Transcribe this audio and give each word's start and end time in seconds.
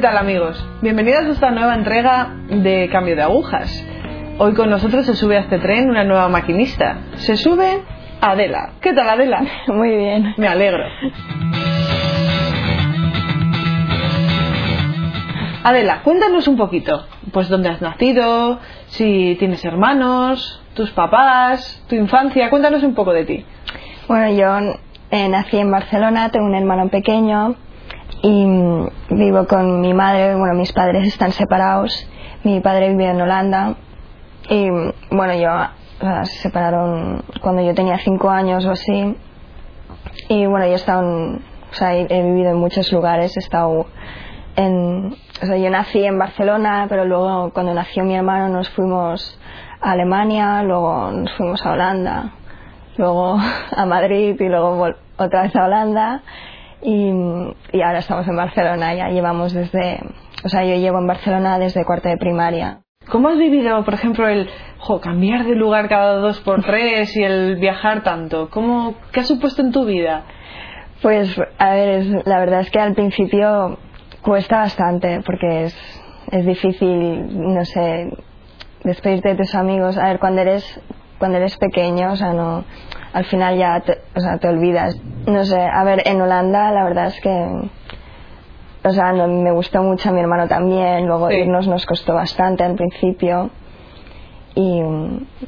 tal 0.00 0.16
amigos? 0.16 0.66
Bienvenidos 0.80 1.26
a 1.26 1.32
esta 1.32 1.50
nueva 1.50 1.74
entrega 1.74 2.34
de 2.48 2.88
Cambio 2.90 3.16
de 3.16 3.22
Agujas. 3.22 3.84
Hoy 4.38 4.54
con 4.54 4.70
nosotros 4.70 5.04
se 5.04 5.14
sube 5.14 5.36
a 5.36 5.40
este 5.40 5.58
tren 5.58 5.90
una 5.90 6.04
nueva 6.04 6.26
maquinista. 6.30 7.00
Se 7.16 7.36
sube 7.36 7.82
Adela. 8.22 8.70
¿Qué 8.80 8.94
tal 8.94 9.10
Adela? 9.10 9.42
Muy 9.66 9.94
bien. 9.94 10.34
Me 10.38 10.48
alegro. 10.48 10.84
Adela, 15.64 16.00
cuéntanos 16.02 16.48
un 16.48 16.56
poquito, 16.56 17.06
pues 17.30 17.50
dónde 17.50 17.68
has 17.68 17.82
nacido, 17.82 18.58
si 18.86 19.36
tienes 19.38 19.62
hermanos, 19.66 20.62
tus 20.72 20.90
papás, 20.92 21.84
tu 21.90 21.94
infancia, 21.94 22.48
cuéntanos 22.48 22.82
un 22.84 22.94
poco 22.94 23.12
de 23.12 23.26
ti. 23.26 23.44
Bueno, 24.08 24.32
yo 24.32 24.76
eh, 25.10 25.28
nací 25.28 25.58
en 25.58 25.70
Barcelona, 25.70 26.30
tengo 26.30 26.46
un 26.46 26.54
hermano 26.54 26.88
pequeño 26.88 27.56
y 28.22 28.46
vivo 29.10 29.46
con 29.46 29.80
mi 29.80 29.94
madre, 29.94 30.34
bueno, 30.34 30.54
mis 30.54 30.72
padres 30.72 31.06
están 31.06 31.32
separados, 31.32 32.06
mi 32.44 32.60
padre 32.60 32.90
vive 32.90 33.10
en 33.10 33.20
Holanda 33.20 33.74
y 34.48 34.68
bueno, 35.10 35.34
yo 35.34 35.50
se 36.24 36.38
separaron 36.42 37.22
cuando 37.40 37.62
yo 37.62 37.74
tenía 37.74 37.98
cinco 37.98 38.30
años 38.30 38.64
o 38.66 38.70
así 38.70 39.16
y 40.28 40.46
bueno, 40.46 40.66
yo 40.66 40.72
he 40.72 40.76
estado 40.76 41.02
en, 41.02 41.42
o 41.70 41.74
sea, 41.74 41.96
he, 41.96 42.22
vivido 42.22 42.50
en 42.50 42.56
muchos 42.56 42.90
lugares, 42.92 43.36
he 43.36 43.40
estado 43.40 43.86
en, 44.56 45.16
o 45.42 45.46
sea, 45.46 45.56
yo 45.56 45.70
nací 45.70 46.04
en 46.04 46.18
Barcelona, 46.18 46.86
pero 46.88 47.04
luego 47.04 47.50
cuando 47.52 47.74
nació 47.74 48.04
mi 48.04 48.14
hermano 48.14 48.48
nos 48.48 48.68
fuimos 48.70 49.38
a 49.80 49.92
Alemania, 49.92 50.62
luego 50.62 51.10
nos 51.12 51.32
fuimos 51.34 51.64
a 51.64 51.72
Holanda, 51.72 52.32
luego 52.96 53.38
a 53.76 53.86
Madrid 53.86 54.36
y 54.38 54.48
luego 54.48 54.88
otra 55.16 55.42
vez 55.42 55.56
a 55.56 55.64
Holanda 55.64 56.22
y, 56.82 57.10
y 57.72 57.82
ahora 57.82 57.98
estamos 57.98 58.26
en 58.28 58.36
Barcelona, 58.36 58.94
ya 58.94 59.08
llevamos 59.08 59.52
desde, 59.52 60.00
o 60.44 60.48
sea, 60.48 60.64
yo 60.64 60.74
llevo 60.76 60.98
en 60.98 61.06
Barcelona 61.06 61.58
desde 61.58 61.84
cuarto 61.84 62.08
de 62.08 62.16
primaria. 62.16 62.80
¿Cómo 63.08 63.28
has 63.28 63.38
vivido, 63.38 63.84
por 63.84 63.94
ejemplo, 63.94 64.28
el 64.28 64.48
jo, 64.78 65.00
cambiar 65.00 65.44
de 65.44 65.54
lugar 65.56 65.88
cada 65.88 66.16
dos 66.16 66.40
por 66.40 66.62
tres 66.66 67.16
y 67.16 67.22
el 67.24 67.56
viajar 67.56 68.02
tanto? 68.02 68.48
¿Cómo, 68.50 68.94
¿Qué 69.12 69.20
ha 69.20 69.24
supuesto 69.24 69.62
en 69.62 69.72
tu 69.72 69.84
vida? 69.84 70.24
Pues, 71.02 71.34
a 71.58 71.70
ver, 71.72 71.88
es- 72.00 72.26
la 72.26 72.38
verdad 72.38 72.60
es 72.60 72.70
que 72.70 72.78
al 72.80 72.94
principio 72.94 73.78
cuesta 74.22 74.58
bastante 74.58 75.20
porque 75.24 75.64
es, 75.64 76.02
es 76.30 76.44
difícil, 76.46 77.26
no 77.54 77.64
sé, 77.64 78.10
despedirte 78.84 79.30
de 79.30 79.36
tus 79.36 79.54
amigos. 79.54 79.96
A 79.98 80.08
ver, 80.08 80.18
cuando 80.18 80.42
eres, 80.42 80.80
cuando 81.18 81.38
eres 81.38 81.56
pequeño, 81.56 82.12
o 82.12 82.16
sea, 82.16 82.32
no, 82.34 82.64
al 83.12 83.24
final 83.24 83.56
ya 83.58 83.80
te, 83.80 83.98
o 84.16 84.20
sea, 84.20 84.38
te 84.38 84.48
olvidas. 84.48 84.94
No 85.26 85.44
sé, 85.44 85.60
a 85.60 85.82
ver, 85.84 86.02
en 86.06 86.20
Holanda 86.20 86.70
la 86.72 86.84
verdad 86.84 87.06
es 87.06 87.20
que, 87.20 87.70
o 88.84 88.90
sea, 88.90 89.12
no- 89.12 89.28
me 89.28 89.52
gustó 89.52 89.82
mucho 89.82 90.08
a 90.08 90.12
mi 90.12 90.20
hermano 90.20 90.48
también, 90.48 91.06
luego 91.06 91.28
Sí. 91.30 91.36
irnos 91.36 91.66
nos 91.68 91.84
costó 91.86 92.14
bastante 92.14 92.64
al 92.64 92.74
principio. 92.74 93.50
Y, 94.54 94.82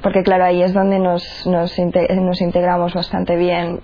porque 0.02 0.22
claro, 0.22 0.44
ahí 0.44 0.62
es 0.62 0.72
donde 0.72 0.98
nos, 0.98 1.46
nos, 1.46 1.76
nos 1.78 2.40
integramos 2.40 2.94
bastante 2.94 3.36
bien. 3.36 3.80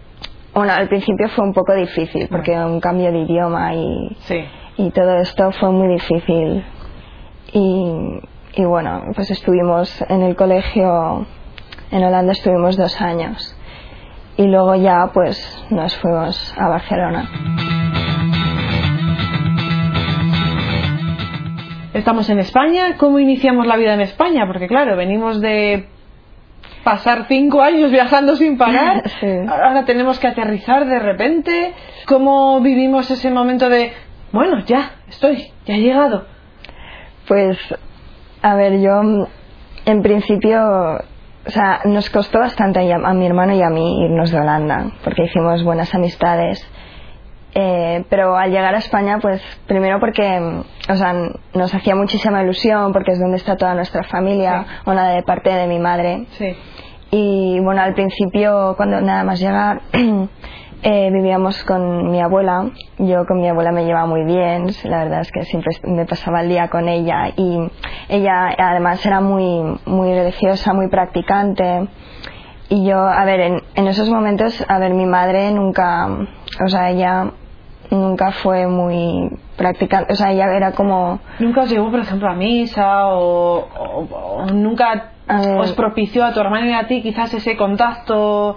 Bueno, 0.54 0.72
al 0.72 0.88
principio 0.88 1.28
fue 1.30 1.44
un 1.44 1.52
poco 1.52 1.74
difícil 1.74 2.28
porque 2.28 2.52
un 2.52 2.80
cambio 2.80 3.10
de 3.12 3.18
idioma 3.20 3.74
y, 3.74 4.16
Sí. 4.20 4.44
y 4.76 4.90
todo 4.90 5.18
esto 5.18 5.50
fue 5.52 5.70
muy 5.70 5.88
difícil. 5.88 6.64
Y, 7.52 8.20
y 8.54 8.64
bueno, 8.64 9.02
pues 9.14 9.30
estuvimos 9.30 10.02
en 10.08 10.22
el 10.22 10.36
colegio, 10.36 11.26
en 11.90 12.04
Holanda 12.04 12.32
estuvimos 12.32 12.76
dos 12.76 13.00
años. 13.00 13.54
Y 14.38 14.46
luego 14.46 14.76
ya 14.76 15.10
pues 15.12 15.36
nos 15.68 15.94
fuimos 15.98 16.54
a 16.56 16.68
Barcelona. 16.68 17.28
Estamos 21.92 22.30
en 22.30 22.38
España. 22.38 22.96
¿Cómo 22.96 23.18
iniciamos 23.18 23.66
la 23.66 23.76
vida 23.76 23.94
en 23.94 24.00
España? 24.00 24.46
Porque 24.46 24.68
claro, 24.68 24.96
venimos 24.96 25.40
de 25.40 25.88
pasar 26.84 27.26
cinco 27.26 27.62
años 27.62 27.90
viajando 27.90 28.36
sin 28.36 28.56
parar. 28.56 29.02
Sí. 29.20 29.26
Ahora 29.48 29.84
tenemos 29.84 30.20
que 30.20 30.28
aterrizar 30.28 30.86
de 30.86 31.00
repente. 31.00 31.74
¿Cómo 32.06 32.60
vivimos 32.60 33.10
ese 33.10 33.30
momento 33.30 33.68
de, 33.68 33.92
bueno, 34.30 34.60
ya 34.66 34.92
estoy, 35.08 35.50
ya 35.66 35.74
he 35.74 35.80
llegado? 35.80 36.26
Pues, 37.26 37.58
a 38.40 38.54
ver, 38.54 38.78
yo 38.78 39.26
en 39.84 40.02
principio, 40.02 40.60
o 41.48 41.50
sea, 41.50 41.80
nos 41.86 42.10
costó 42.10 42.38
bastante 42.40 42.92
a, 42.92 43.14
mi 43.14 43.26
hermano 43.26 43.54
y 43.54 43.62
a 43.62 43.70
mí 43.70 44.04
irnos 44.04 44.30
de 44.30 44.38
Holanda, 44.38 44.90
porque 45.02 45.24
hicimos 45.24 45.64
buenas 45.64 45.94
amistades. 45.94 46.62
Eh, 47.54 48.04
pero 48.10 48.36
al 48.36 48.50
llegar 48.50 48.74
a 48.74 48.78
España, 48.78 49.18
pues 49.18 49.42
primero 49.66 49.98
porque, 49.98 50.62
o 50.90 50.94
sea, 50.94 51.14
nos 51.54 51.74
hacía 51.74 51.94
muchísima 51.96 52.42
ilusión, 52.42 52.92
porque 52.92 53.12
es 53.12 53.18
donde 53.18 53.38
está 53.38 53.56
toda 53.56 53.74
nuestra 53.74 54.02
familia, 54.04 54.66
Sí. 54.68 54.90
una 54.90 55.08
de 55.08 55.22
parte 55.22 55.50
de 55.50 55.66
mi 55.66 55.78
madre. 55.78 56.26
Sí. 56.32 56.54
Y 57.10 57.58
bueno, 57.60 57.80
al 57.80 57.94
principio, 57.94 58.74
cuando 58.76 59.00
nada 59.00 59.24
más 59.24 59.40
llegar, 59.40 59.80
eh, 60.82 61.10
vivíamos 61.12 61.62
con 61.64 62.10
mi 62.10 62.20
abuela. 62.20 62.70
Yo 62.98 63.24
con 63.26 63.40
mi 63.40 63.48
abuela 63.48 63.72
me 63.72 63.84
llevaba 63.84 64.06
muy 64.06 64.24
bien. 64.24 64.66
La 64.84 65.04
verdad 65.04 65.20
es 65.20 65.30
que 65.32 65.42
siempre 65.44 65.72
me 65.84 66.06
pasaba 66.06 66.42
el 66.42 66.48
día 66.48 66.68
con 66.68 66.88
ella. 66.88 67.28
Y 67.36 67.58
ella 68.08 68.48
además 68.58 69.04
era 69.04 69.20
muy, 69.20 69.78
muy 69.86 70.14
religiosa, 70.14 70.72
muy 70.74 70.88
practicante. 70.88 71.88
Y 72.68 72.84
yo, 72.86 72.98
a 72.98 73.24
ver, 73.24 73.40
en, 73.40 73.62
en 73.76 73.88
esos 73.88 74.08
momentos, 74.10 74.64
a 74.68 74.78
ver, 74.78 74.92
mi 74.92 75.06
madre 75.06 75.50
nunca, 75.52 76.06
o 76.64 76.68
sea, 76.68 76.90
ella 76.90 77.30
nunca 77.90 78.30
fue 78.32 78.66
muy 78.66 79.30
practicante. 79.56 80.12
O 80.12 80.16
sea, 80.16 80.32
ella 80.32 80.54
era 80.54 80.72
como, 80.72 81.18
¿Nunca 81.38 81.62
os 81.62 81.70
llevó, 81.70 81.90
por 81.90 82.00
ejemplo, 82.00 82.28
a 82.28 82.34
misa 82.34 83.06
o, 83.06 83.60
o- 83.60 84.06
o 84.42 84.46
nunca 84.52 85.12
os 85.58 85.72
propició 85.72 86.24
a 86.26 86.32
tu 86.32 86.40
hermano 86.40 86.66
y 86.66 86.72
a 86.74 86.86
ti 86.86 87.00
quizás 87.02 87.32
ese 87.32 87.56
contacto 87.56 88.56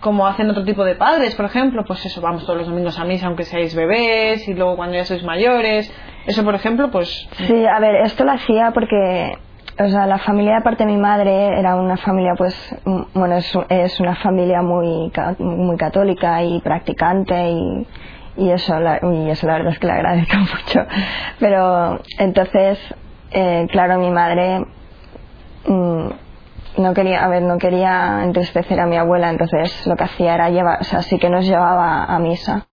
como 0.00 0.26
hacen 0.26 0.50
otro 0.50 0.64
tipo 0.64 0.84
de 0.84 0.94
padres, 0.94 1.34
por 1.34 1.44
ejemplo? 1.44 1.84
Pues 1.86 2.04
eso, 2.04 2.20
vamos 2.20 2.44
todos 2.44 2.58
los 2.58 2.68
domingos 2.68 2.98
a 2.98 3.04
misa 3.04 3.26
aunque 3.26 3.44
seáis 3.44 3.74
bebés 3.74 4.46
y 4.48 4.54
luego 4.54 4.76
cuando 4.76 4.96
ya 4.96 5.04
sois 5.04 5.22
mayores. 5.22 5.92
Eso, 6.26 6.44
por 6.44 6.54
ejemplo, 6.54 6.90
pues 6.90 7.28
Sí, 7.32 7.66
a 7.66 7.78
ver, 7.80 7.96
esto 8.04 8.24
lo 8.24 8.32
hacía 8.32 8.70
porque, 8.72 9.38
o 9.78 9.88
sea, 9.88 10.06
la 10.06 10.18
familia 10.18 10.56
de 10.56 10.62
parte 10.62 10.84
de 10.84 10.92
mi 10.92 10.98
madre 10.98 11.58
era 11.58 11.76
una 11.76 11.96
familia, 11.96 12.34
pues, 12.36 12.54
bueno, 13.14 13.36
es, 13.36 13.52
es 13.68 14.00
una 14.00 14.16
familia 14.16 14.62
muy, 14.62 15.12
muy 15.38 15.76
católica 15.76 16.42
y 16.42 16.60
practicante 16.60 17.50
y, 17.50 17.86
y 18.36 18.50
eso, 18.50 18.78
la, 18.80 19.00
y 19.02 19.30
eso 19.30 19.46
la 19.46 19.54
verdad 19.54 19.72
es 19.72 19.78
que 19.78 19.86
le 19.86 19.92
agradezco 19.92 20.36
mucho. 20.38 20.80
Pero 21.38 22.00
entonces, 22.18 22.78
eh, 23.32 23.66
claro, 23.70 23.98
mi 23.98 24.10
madre 24.10 24.64
mm, 25.66 26.08
no 26.78 26.94
quería, 26.94 27.24
a 27.24 27.28
ver, 27.28 27.42
no 27.42 27.58
quería 27.58 28.22
entristecer 28.24 28.80
a 28.80 28.86
mi 28.86 28.96
abuela, 28.96 29.30
entonces 29.30 29.86
lo 29.86 29.96
que 29.96 30.04
hacía 30.04 30.34
era 30.34 30.50
llevar, 30.50 30.80
o 30.80 30.84
sea, 30.84 31.02
sí 31.02 31.18
que 31.18 31.30
nos 31.30 31.46
llevaba 31.46 32.04
a 32.04 32.18
misa. 32.18 32.66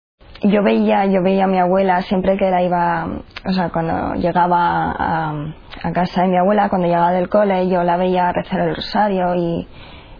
Yo 0.41 0.61
veía 0.63 1.05
yo 1.05 1.23
veía 1.23 1.45
a 1.45 1.47
mi 1.47 1.57
abuela 1.57 2.01
siempre 2.01 2.37
que 2.37 2.51
la 2.51 2.61
iba 2.61 3.07
o 3.45 3.53
sea 3.53 3.69
cuando 3.69 4.15
llegaba 4.15 4.91
a, 4.91 5.33
a 5.81 5.91
casa 5.93 6.23
de 6.23 6.27
mi 6.27 6.37
abuela 6.37 6.67
cuando 6.67 6.87
llegaba 6.87 7.13
del 7.13 7.29
cole 7.29 7.69
yo 7.69 7.83
la 7.83 7.95
veía 7.95 8.33
rezar 8.33 8.59
el 8.59 8.75
rosario 8.75 9.33
y 9.35 9.67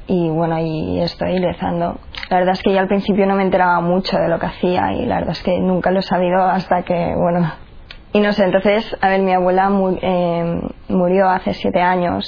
y 0.08 0.30
bueno 0.30 0.58
y 0.60 1.02
estoy 1.02 1.38
rezando. 1.40 2.00
La 2.30 2.38
verdad 2.38 2.54
es 2.54 2.64
que 2.64 2.74
yo 2.74 2.80
al 2.80 2.88
principio 2.88 3.26
no 3.26 3.36
me 3.36 3.44
enteraba 3.44 3.82
mucho 3.82 4.18
de 4.18 4.30
lo 4.30 4.40
que 4.40 4.46
hacía 4.46 4.94
y 4.94 5.06
la 5.06 5.16
verdad 5.16 5.32
es 5.32 5.44
que 5.44 5.60
nunca 5.60 5.92
lo 5.92 6.00
he 6.00 6.04
sabido 6.04 6.44
hasta 6.44 6.84
que 6.84 7.14
bueno 7.16 7.52
y 8.16 8.20
no 8.22 8.32
sé 8.34 8.44
entonces 8.46 8.82
a 9.02 9.10
ver 9.10 9.22
mi 9.22 9.34
abuela 9.34 9.70
mu- 9.70 9.98
eh, 10.02 10.62
murió 10.90 11.28
hace 11.30 11.54
siete 11.54 11.82
años 11.82 12.24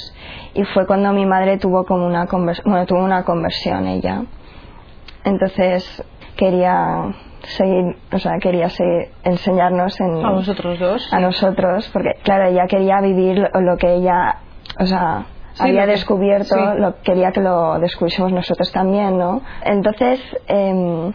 y 0.54 0.62
fue 0.64 0.86
cuando 0.86 1.12
mi 1.12 1.24
madre 1.24 1.56
tuvo 1.58 1.84
como 1.84 2.04
una 2.06 2.26
convers- 2.26 2.62
bueno 2.64 2.84
tuvo 2.86 3.02
una 3.02 3.24
conversión 3.24 3.86
ella 3.86 4.16
entonces 5.24 6.02
quería 6.36 7.14
seguir, 7.42 7.96
o 8.12 8.18
sea, 8.18 8.32
quería 8.40 8.68
seguir, 8.68 9.08
enseñarnos 9.24 9.98
en, 10.00 10.24
a 10.24 10.30
vosotros 10.32 10.78
dos. 10.78 11.12
a 11.12 11.18
nosotros, 11.20 11.88
porque 11.92 12.12
claro, 12.22 12.48
ella 12.50 12.66
quería 12.68 13.00
vivir 13.00 13.48
lo, 13.54 13.76
que 13.76 13.94
ella, 13.94 14.38
o 14.78 14.86
sea, 14.86 15.26
Sí, 15.54 15.62
había 15.64 15.80
lo 15.80 15.86
que- 15.86 15.92
descubierto, 15.92 16.54
sí. 16.54 16.60
lo 16.78 17.00
quería 17.02 17.32
que 17.32 17.40
lo 17.40 17.78
descubriésemos 17.80 18.32
nosotros 18.32 18.70
también, 18.72 19.18
¿no? 19.18 19.40
Entonces, 19.64 20.20
em, 20.46 21.12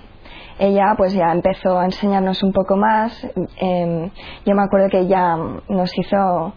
ella 0.60 0.94
pues 0.98 1.14
ya 1.14 1.32
empezó 1.32 1.80
a 1.80 1.86
enseñarnos 1.86 2.44
un 2.44 2.52
poco 2.52 2.76
más. 2.76 3.26
em, 3.58 4.10
yo 4.46 4.56
me 4.56 4.64
acuerdo 4.64 4.90
que 4.90 5.00
ella 5.00 5.36
nos 5.70 5.98
hizo 5.98 6.54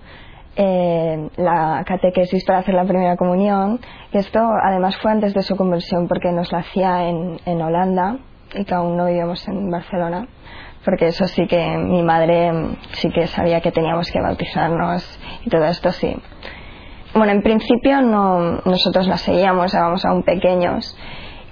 eh, 0.56 1.28
la 1.37 1.84
catequesis 1.87 2.44
para 2.44 2.60
hacer 2.60 2.75
la 2.75 2.84
primera 2.84 3.16
comunión. 3.16 3.81
Esto 4.12 4.40
además 4.62 4.96
fue 4.98 5.12
antes 5.12 5.34
de 5.34 5.43
su 5.43 5.56
conversión 5.56 6.08
porque 6.08 6.32
nos 6.32 6.50
la 6.52 6.58
hacía 6.58 7.08
en, 7.08 7.38
en 7.44 7.60
Holanda 7.60 8.19
y 8.54 8.64
que 8.64 8.75
aún 8.75 8.96
no 8.96 9.06
vivíamos 9.06 9.46
en 9.48 9.70
Barcelona. 9.70 10.26
Porque 10.84 11.08
eso 11.08 11.26
sí 11.26 11.46
que 11.46 11.76
mi 11.78 12.02
madre 12.02 12.52
mm, 12.52 12.76
sí 12.92 13.10
que 13.10 13.26
sabía 13.26 13.60
que 13.60 13.72
teníamos 13.72 14.10
que 14.10 14.20
bautizarnos 14.20 15.19
y 15.44 15.50
todo 15.50 15.64
esto 15.64 15.90
sí. 15.92 16.16
Bueno, 17.14 17.32
en 17.32 17.42
principio 17.42 18.02
no, 18.02 18.60
nosotros 18.64 19.06
la 19.08 19.16
seguíamos, 19.16 19.75
éramos 19.75 20.04
aún 20.04 20.22
pequeños 20.22 20.96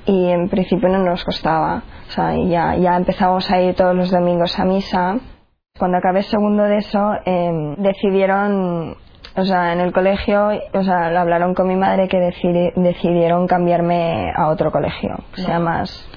y 0.06 0.28
en 0.30 0.48
principio 0.48 0.88
no 0.88 0.98
nos 0.98 1.24
costaba. 1.24 1.82
O 2.08 2.10
sea, 2.10 2.34
ya, 2.36 2.76
ya 2.76 2.96
empezábamos 2.96 3.50
a 3.50 3.60
ir 3.60 3.74
todos 3.74 3.94
los 3.94 4.10
domingos 4.10 4.58
a 4.58 4.64
misa 4.64 5.16
Cuando 5.78 5.98
acabé 5.98 6.22
segundo 6.22 6.62
de 6.64 6.76
eso, 6.78 7.12
em, 7.24 7.74
decidieron, 7.76 8.96
o 9.36 9.44
sea, 9.44 9.72
en 9.72 9.80
el 9.80 9.92
colegio, 9.92 10.50
o 10.72 10.82
sea, 10.84 11.10
lo 11.10 11.18
hablaron 11.18 11.52
con 11.54 11.66
mi 11.66 11.74
madre 11.76 12.06
que 12.06 12.18
decidi- 12.18 12.72
decidieron 12.76 13.48
cambiarme 13.48 14.30
a 14.36 14.48
otro 14.50 14.70
colegio, 14.70 15.16
que 15.34 15.42
sea 15.42 15.58
más, 15.58 16.08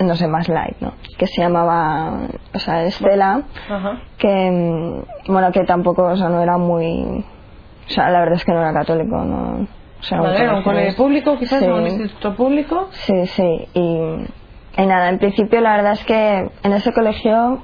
no 0.00 0.14
sé, 0.16 0.26
más 0.28 0.48
light, 0.48 0.78
¿no? 0.80 0.94
Que 1.18 1.26
se 1.26 1.42
llamaba, 1.42 2.20
o 2.54 2.58
sea, 2.58 2.84
Estela, 2.84 3.42
que, 4.16 4.50
mm, 4.50 5.30
bueno, 5.32 5.52
que 5.52 5.64
tampoco, 5.64 6.04
o 6.04 6.16
sea, 6.16 6.30
no 6.30 6.40
era 6.40 6.56
muy, 6.56 7.22
o 7.86 7.90
sea, 7.90 8.08
la 8.08 8.20
verdad 8.20 8.36
es 8.36 8.44
que 8.46 8.52
no 8.52 8.60
era 8.60 8.72
católico, 8.72 9.16
no. 9.18 9.66
O 10.00 10.02
sea, 10.02 10.20
Vale, 10.20 10.38
era 10.42 10.56
un 10.56 10.62
colegio 10.62 10.96
público, 10.96 11.38
quizás, 11.38 11.60
Sí. 11.60 11.66
un 11.66 11.84
instituto 11.86 12.34
público. 12.34 12.88
Sí, 12.92 13.26
sí. 13.26 13.68
Y, 13.74 14.82
y 14.82 14.86
nada, 14.86 15.08
en 15.10 15.18
principio 15.18 15.60
la 15.60 15.76
verdad 15.76 15.92
es 15.92 16.04
que 16.04 16.50
en 16.62 16.72
ese 16.72 16.92
colegio 16.92 17.62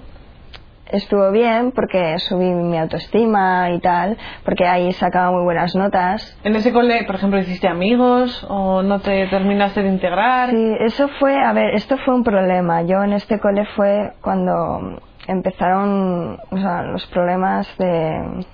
estuvo 0.91 1.33
bien 1.33 1.73
porque 1.73 2.17
subí 2.19 2.45
mi 2.45 2.79
autoestima 2.79 3.71
y 3.71 3.81
tal, 3.81 4.17
porque 4.45 4.67
ahí 4.67 4.93
sacaba 4.93 5.33
muy 5.33 5.43
buenas 5.43 5.75
notas. 5.75 6.39
En 6.45 6.55
ese 6.55 6.73
cole, 6.73 7.05
por 7.05 7.17
ejemplo, 7.17 7.39
hiciste 7.41 7.67
amigos 7.69 8.47
o 8.49 8.83
no 8.83 9.01
te 9.01 9.27
terminaste 9.27 9.83
de 9.83 9.89
integrar. 9.89 10.51
Sí, 10.51 10.73
eso 10.81 11.09
fue, 11.19 11.37
a 11.43 11.53
ver, 11.53 11.75
esto 11.75 11.97
fue 12.05 12.15
un 12.15 12.23
problema. 12.23 12.83
Yo 12.83 13.03
en 13.03 13.15
este 13.15 13.41
cole 13.41 13.65
fue 13.75 14.13
cuando 14.21 15.01
empezaron, 15.27 16.39
o 16.51 16.57
sea, 16.57 16.83
los 16.83 17.05
problemas 17.07 17.67
de... 17.79 18.45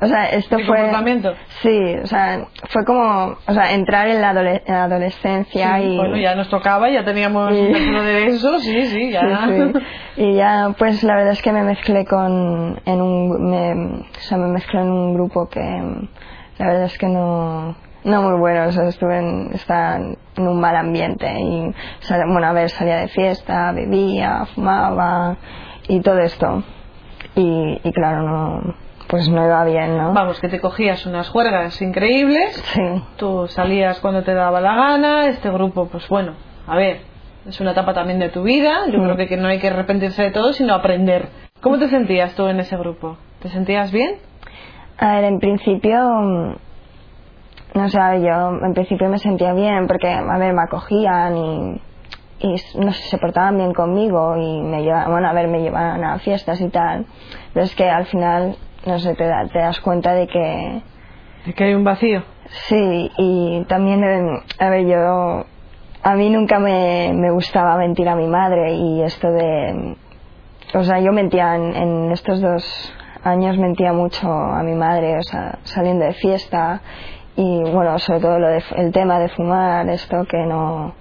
O 0.00 0.06
sea, 0.06 0.26
esto 0.30 0.56
¿De 0.58 0.64
fue... 0.64 0.76
comportamiento? 0.76 1.34
Sí, 1.60 1.96
o 2.02 2.06
sea, 2.06 2.46
fue 2.68 2.84
como, 2.84 3.36
o 3.46 3.52
sea, 3.52 3.72
entrar 3.72 4.06
en 4.08 4.20
la, 4.20 4.32
adole- 4.32 4.62
en 4.64 4.74
la 4.74 4.84
adolescencia 4.84 5.76
Sí, 5.78 5.82
y... 5.84 5.96
Bueno, 5.96 6.16
ya 6.16 6.36
nos 6.36 6.48
tocaba, 6.48 6.88
ya 6.88 7.04
teníamos 7.04 7.50
Y- 7.52 7.58
un 7.60 7.74
ejemplo 7.74 8.02
de 8.04 8.26
eso, 8.26 8.58
sí, 8.60 8.86
sí, 8.86 9.10
ya. 9.10 9.46
Sí, 9.48 9.54
sí. 9.56 10.22
Y 10.22 10.34
ya, 10.34 10.72
pues 10.78 11.02
la 11.02 11.16
verdad 11.16 11.32
es 11.32 11.42
que 11.42 11.52
me 11.52 11.62
mezclé 11.64 12.04
con, 12.04 12.80
en 12.84 13.00
un, 13.02 13.50
me, 13.50 13.98
o 14.00 14.20
sea, 14.20 14.38
me 14.38 14.46
mezclé 14.48 14.80
en 14.82 14.90
un 14.90 15.14
grupo 15.14 15.48
que 15.48 15.60
la 15.60 16.66
verdad 16.66 16.84
es 16.84 16.96
que 16.98 17.06
no, 17.08 17.74
no 18.04 18.22
muy 18.22 18.38
bueno, 18.38 18.68
o 18.68 18.72
sea, 18.72 18.84
estuve 18.88 19.18
en, 19.18 19.50
estaba 19.54 19.96
en 19.96 20.16
un 20.36 20.60
mal 20.60 20.76
ambiente 20.76 21.26
y, 21.40 21.68
o 21.68 22.02
sea, 22.02 22.18
bueno, 22.26 22.46
a 22.46 22.52
ver, 22.52 22.70
salía 22.70 22.98
de 22.98 23.08
fiesta, 23.08 23.72
bebía, 23.72 24.44
fumaba 24.54 25.36
y 25.88 26.00
todo 26.00 26.18
esto. 26.20 26.62
Y, 27.34 27.80
y 27.82 27.92
claro, 27.92 28.22
no, 28.22 28.74
pues 29.08 29.28
no 29.28 29.44
iba 29.44 29.64
bien, 29.64 29.96
¿no? 29.96 30.12
Vamos, 30.12 30.38
que 30.40 30.48
te 30.48 30.60
cogías 30.60 31.04
unas 31.06 31.28
juergas 31.30 31.80
increíbles, 31.82 32.54
Sí, 32.74 33.02
tú 33.16 33.46
salías 33.48 33.98
cuando 34.00 34.22
te 34.22 34.34
daba 34.34 34.60
la 34.60 34.74
gana, 34.74 35.26
este 35.26 35.50
grupo, 35.50 35.88
pues 35.88 36.06
bueno, 36.08 36.34
a 36.66 36.76
ver, 36.76 37.00
es 37.46 37.58
una 37.60 37.72
etapa 37.72 37.94
también 37.94 38.18
de 38.18 38.28
tu 38.28 38.42
vida, 38.42 38.86
yo 38.90 38.98
Mm. 38.98 39.04
creo 39.04 39.16
que, 39.16 39.26
que 39.28 39.36
no 39.38 39.48
hay 39.48 39.58
que 39.58 39.68
arrepentirse 39.68 40.22
de 40.22 40.30
todo, 40.30 40.52
sino 40.52 40.74
aprender. 40.74 41.28
¿Cómo 41.62 41.78
te 41.78 41.88
sentías 41.88 42.34
tú 42.34 42.46
en 42.46 42.60
ese 42.60 42.76
grupo? 42.76 43.16
¿Te 43.40 43.48
sentías 43.48 43.90
bien? 43.90 44.16
A 44.98 45.14
ver, 45.14 45.24
en 45.24 45.38
principio, 45.38 45.98
mm, 46.04 46.54
no 47.74 47.88
sé, 47.88 47.98
yo 48.22 48.50
en 48.64 48.74
principio 48.74 49.08
me 49.08 49.18
sentía 49.18 49.52
bien 49.54 49.86
porque, 49.86 50.08
a 50.10 50.38
ver, 50.38 50.52
me 50.52 50.62
acogían 50.62 51.36
y, 51.36 51.80
y 52.40 52.54
no 52.78 52.92
sé, 52.92 53.02
se 53.08 53.18
portaban 53.18 53.56
bien 53.56 53.72
conmigo 53.72 54.36
y 54.36 54.60
me 54.62 54.82
llevaban, 54.82 55.10
bueno, 55.10 55.28
a 55.28 55.32
ver, 55.32 55.48
me 55.48 55.60
llevaban 55.60 56.04
a 56.04 56.18
fiestas 56.18 56.60
y 56.60 56.68
tal. 56.68 57.06
Pero 57.54 57.64
es 57.64 57.74
que 57.74 57.88
al 57.88 58.06
final, 58.06 58.56
no 58.88 58.98
sé, 58.98 59.14
te, 59.14 59.24
da- 59.24 59.46
te 59.46 59.58
das 59.60 59.80
cuenta 59.80 60.12
de 60.14 60.26
que 60.26 60.82
¿De 61.46 61.52
que 61.54 61.64
hay 61.64 61.74
un 61.74 61.84
vacío? 61.84 62.22
sí, 62.68 63.10
y 63.18 63.64
también, 63.68 64.02
eh, 64.02 64.40
a 64.58 64.68
ver, 64.70 64.86
yo, 64.86 65.44
a 66.02 66.14
mí 66.16 66.30
nunca 66.30 66.58
me, 66.58 67.12
me 67.14 67.30
gustaba 67.30 67.76
mentir 67.76 68.08
a 68.08 68.16
mi 68.16 68.26
madre 68.26 68.72
y 68.74 69.02
esto 69.02 69.30
de, 69.30 69.96
o 70.74 70.82
sea, 70.82 70.98
yo 71.00 71.12
mentía 71.12 71.54
en, 71.56 71.76
en 71.76 72.12
estos 72.12 72.40
dos 72.40 72.94
años 73.24 73.58
mentía 73.58 73.92
mucho 73.92 74.28
a 74.30 74.62
mi 74.62 74.74
madre, 74.74 75.16
o 75.18 75.22
sea, 75.22 75.58
saliendo 75.64 76.04
de 76.06 76.14
fiesta 76.14 76.80
y 77.36 77.62
bueno, 77.70 77.98
sobre 77.98 78.20
todo 78.20 78.38
lo 78.38 78.48
de, 78.48 78.62
el 78.76 78.92
tema 78.92 79.18
de 79.20 79.28
fumar, 79.28 79.88
esto 79.90 80.24
que 80.28 80.38
no, 80.38 80.94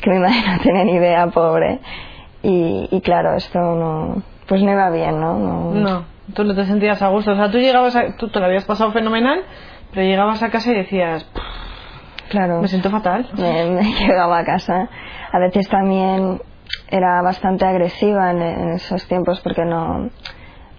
que 0.00 0.10
mi 0.10 0.18
madre 0.18 0.36
no 0.56 0.62
tenía 0.62 0.84
ni 0.84 0.92
idea, 0.92 1.26
pobre. 1.28 1.80
Y, 2.42 2.88
y 2.92 3.00
claro, 3.00 3.34
esto 3.36 3.58
no, 3.58 4.22
pues 4.46 4.62
no 4.62 4.70
iba 4.72 4.88
bien, 4.90 5.20
¿no? 5.20 5.38
no 5.38 5.70
No, 5.72 6.04
tú 6.34 6.44
no 6.44 6.54
te 6.54 6.64
sentías 6.64 7.00
a 7.02 7.08
gusto. 7.08 7.32
O 7.32 7.36
sea, 7.36 7.50
tú 7.50 7.58
llegabas 7.58 7.94
a, 7.96 8.16
tú 8.16 8.28
te 8.28 8.38
lo 8.40 8.46
habías 8.46 8.64
pasado 8.64 8.92
fenomenal, 8.92 9.40
pero 9.92 10.06
llegabas 10.06 10.42
a 10.42 10.50
casa 10.50 10.70
y 10.72 10.74
decías, 10.76 11.24
"Pff, 11.24 11.42
Claro. 12.30 12.60
me 12.60 12.68
siento 12.68 12.90
fatal. 12.90 13.28
me, 13.38 13.70
me 13.70 13.82
llegaba 14.00 14.38
a 14.38 14.44
casa. 14.44 14.88
A 15.32 15.38
veces 15.38 15.68
también 15.68 16.40
era 16.88 17.22
bastante 17.22 17.64
agresiva 17.64 18.30
en, 18.32 18.42
en 18.42 18.68
esos 18.72 19.06
tiempos 19.06 19.40
porque 19.40 19.64
no... 19.64 20.10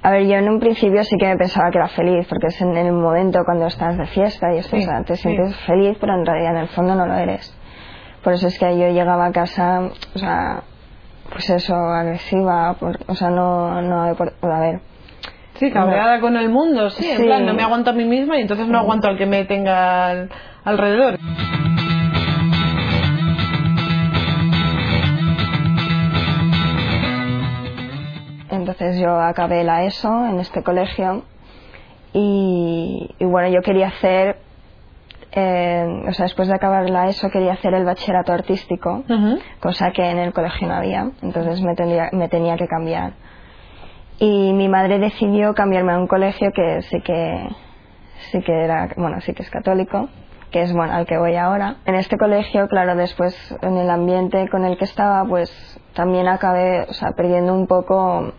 A 0.04 0.12
ver, 0.12 0.26
yo 0.28 0.36
en 0.36 0.48
un 0.48 0.60
principio 0.60 1.04
sí 1.04 1.18
que 1.18 1.28
me 1.28 1.36
pensaba 1.38 1.70
que 1.72 1.80
era 1.80 1.88
feliz, 1.90 2.26
porque 2.30 2.48
es 2.48 2.62
en 2.62 2.78
el 2.78 2.94
momento 2.94 3.40
cuando 3.46 3.66
estás 3.68 3.98
de 3.98 4.06
fiesta 4.08 4.54
y 4.54 4.60
esto, 4.60 4.76
Sí, 4.78 4.84
o 4.84 4.86
sea, 4.86 5.04
te 5.04 5.16
sí. 5.16 5.22
sientes 5.24 5.56
feliz, 5.66 5.98
pero 6.00 6.14
en 6.14 6.26
realidad 6.26 6.52
en 6.52 6.62
el 6.62 6.68
fondo 6.70 6.96
no 6.96 7.06
lo 7.06 7.16
eres. 7.16 7.54
Por 8.24 8.34
eso 8.34 8.48
es 8.48 8.58
que 8.60 8.78
yo 8.78 8.88
llegaba 8.90 9.26
a 9.26 9.32
casa, 9.32 9.82
o 10.16 10.18
sea, 10.20 10.62
pues 11.32 11.50
eso, 11.50 11.76
agresiva, 11.76 12.74
por- 12.80 13.00
o 13.08 13.16
sea, 13.16 13.30
no, 13.30 13.82
no, 13.82 14.02
a 14.04 14.60
ver, 14.60 14.82
Sí, 15.60 15.72
cabreada 15.72 16.20
con 16.20 16.38
el 16.38 16.50
mundo, 16.50 16.90
sí, 16.90 17.10
en 17.10 17.26
plan, 17.26 17.46
no 17.46 17.54
me 17.54 17.64
aguanto 17.64 17.90
a 17.90 17.94
mí 17.94 18.06
misma 18.06 18.38
y 18.38 18.42
entonces 18.42 18.68
no 18.68 18.78
aguanto 18.80 19.08
al 19.08 19.18
que 19.18 19.26
me 19.26 19.46
tenga 19.46 20.08
al- 20.08 20.30
alrededor. 20.64 21.18
Entonces 28.50 28.98
yo 29.00 29.20
acabé 29.20 29.64
la 29.64 29.84
ESO 29.84 30.26
en 30.28 30.40
este 30.40 30.64
colegio 30.64 31.24
y, 32.14 33.10
y 33.20 33.26
bueno, 33.26 33.50
yo 33.50 33.62
quería 33.62 33.88
hacer, 33.88 34.38
eh, 35.34 35.86
o 36.08 36.14
sea, 36.14 36.24
después 36.24 36.48
de 36.48 36.56
acabar 36.56 36.90
la 36.90 37.10
ESO 37.10 37.30
quería 37.30 37.54
hacer 37.54 37.74
el 37.74 37.84
bachillerato 37.84 38.32
artístico, 38.32 39.04
cosa 39.60 39.92
que 39.92 40.10
en 40.10 40.18
el 40.20 40.32
colegio 40.34 40.68
no 40.68 40.76
había, 40.76 41.12
entonces 41.22 41.62
me, 41.62 41.76
tendría- 41.76 42.10
me 42.14 42.30
tenía 42.30 42.56
que 42.56 42.68
cambiar. 42.68 43.14
Y 44.20 44.54
mi 44.54 44.68
madre 44.68 45.00
decidió 45.00 45.54
cambiarme 45.54 45.94
a 45.94 46.00
un 46.00 46.08
colegio 46.08 46.52
que 46.54 46.82
sí 46.84 47.02
que, 47.02 47.48
sí 48.32 48.42
que 48.42 48.64
era, 48.64 48.90
bueno, 48.98 49.22
sí 49.22 49.34
que 49.34 49.44
es 49.44 49.50
católico, 49.50 50.10
que 50.52 50.64
es 50.64 50.74
bueno, 50.74 50.94
al 50.94 51.06
que 51.06 51.18
voy 51.18 51.36
ahora. 51.36 51.76
En 51.86 51.96
este 51.96 52.18
colegio, 52.18 52.68
claro, 52.68 52.96
después 52.96 53.36
en 53.62 53.78
el 53.78 53.90
ambiente 53.90 54.48
con 54.50 54.66
el 54.66 54.78
que 54.78 54.86
estaba, 54.86 55.24
pues 55.26 55.52
también 55.94 56.28
acabé, 56.28 56.84
o 56.90 56.94
sea, 56.94 57.12
perdiendo 57.12 57.54
un 57.54 57.68
poco 57.68 58.34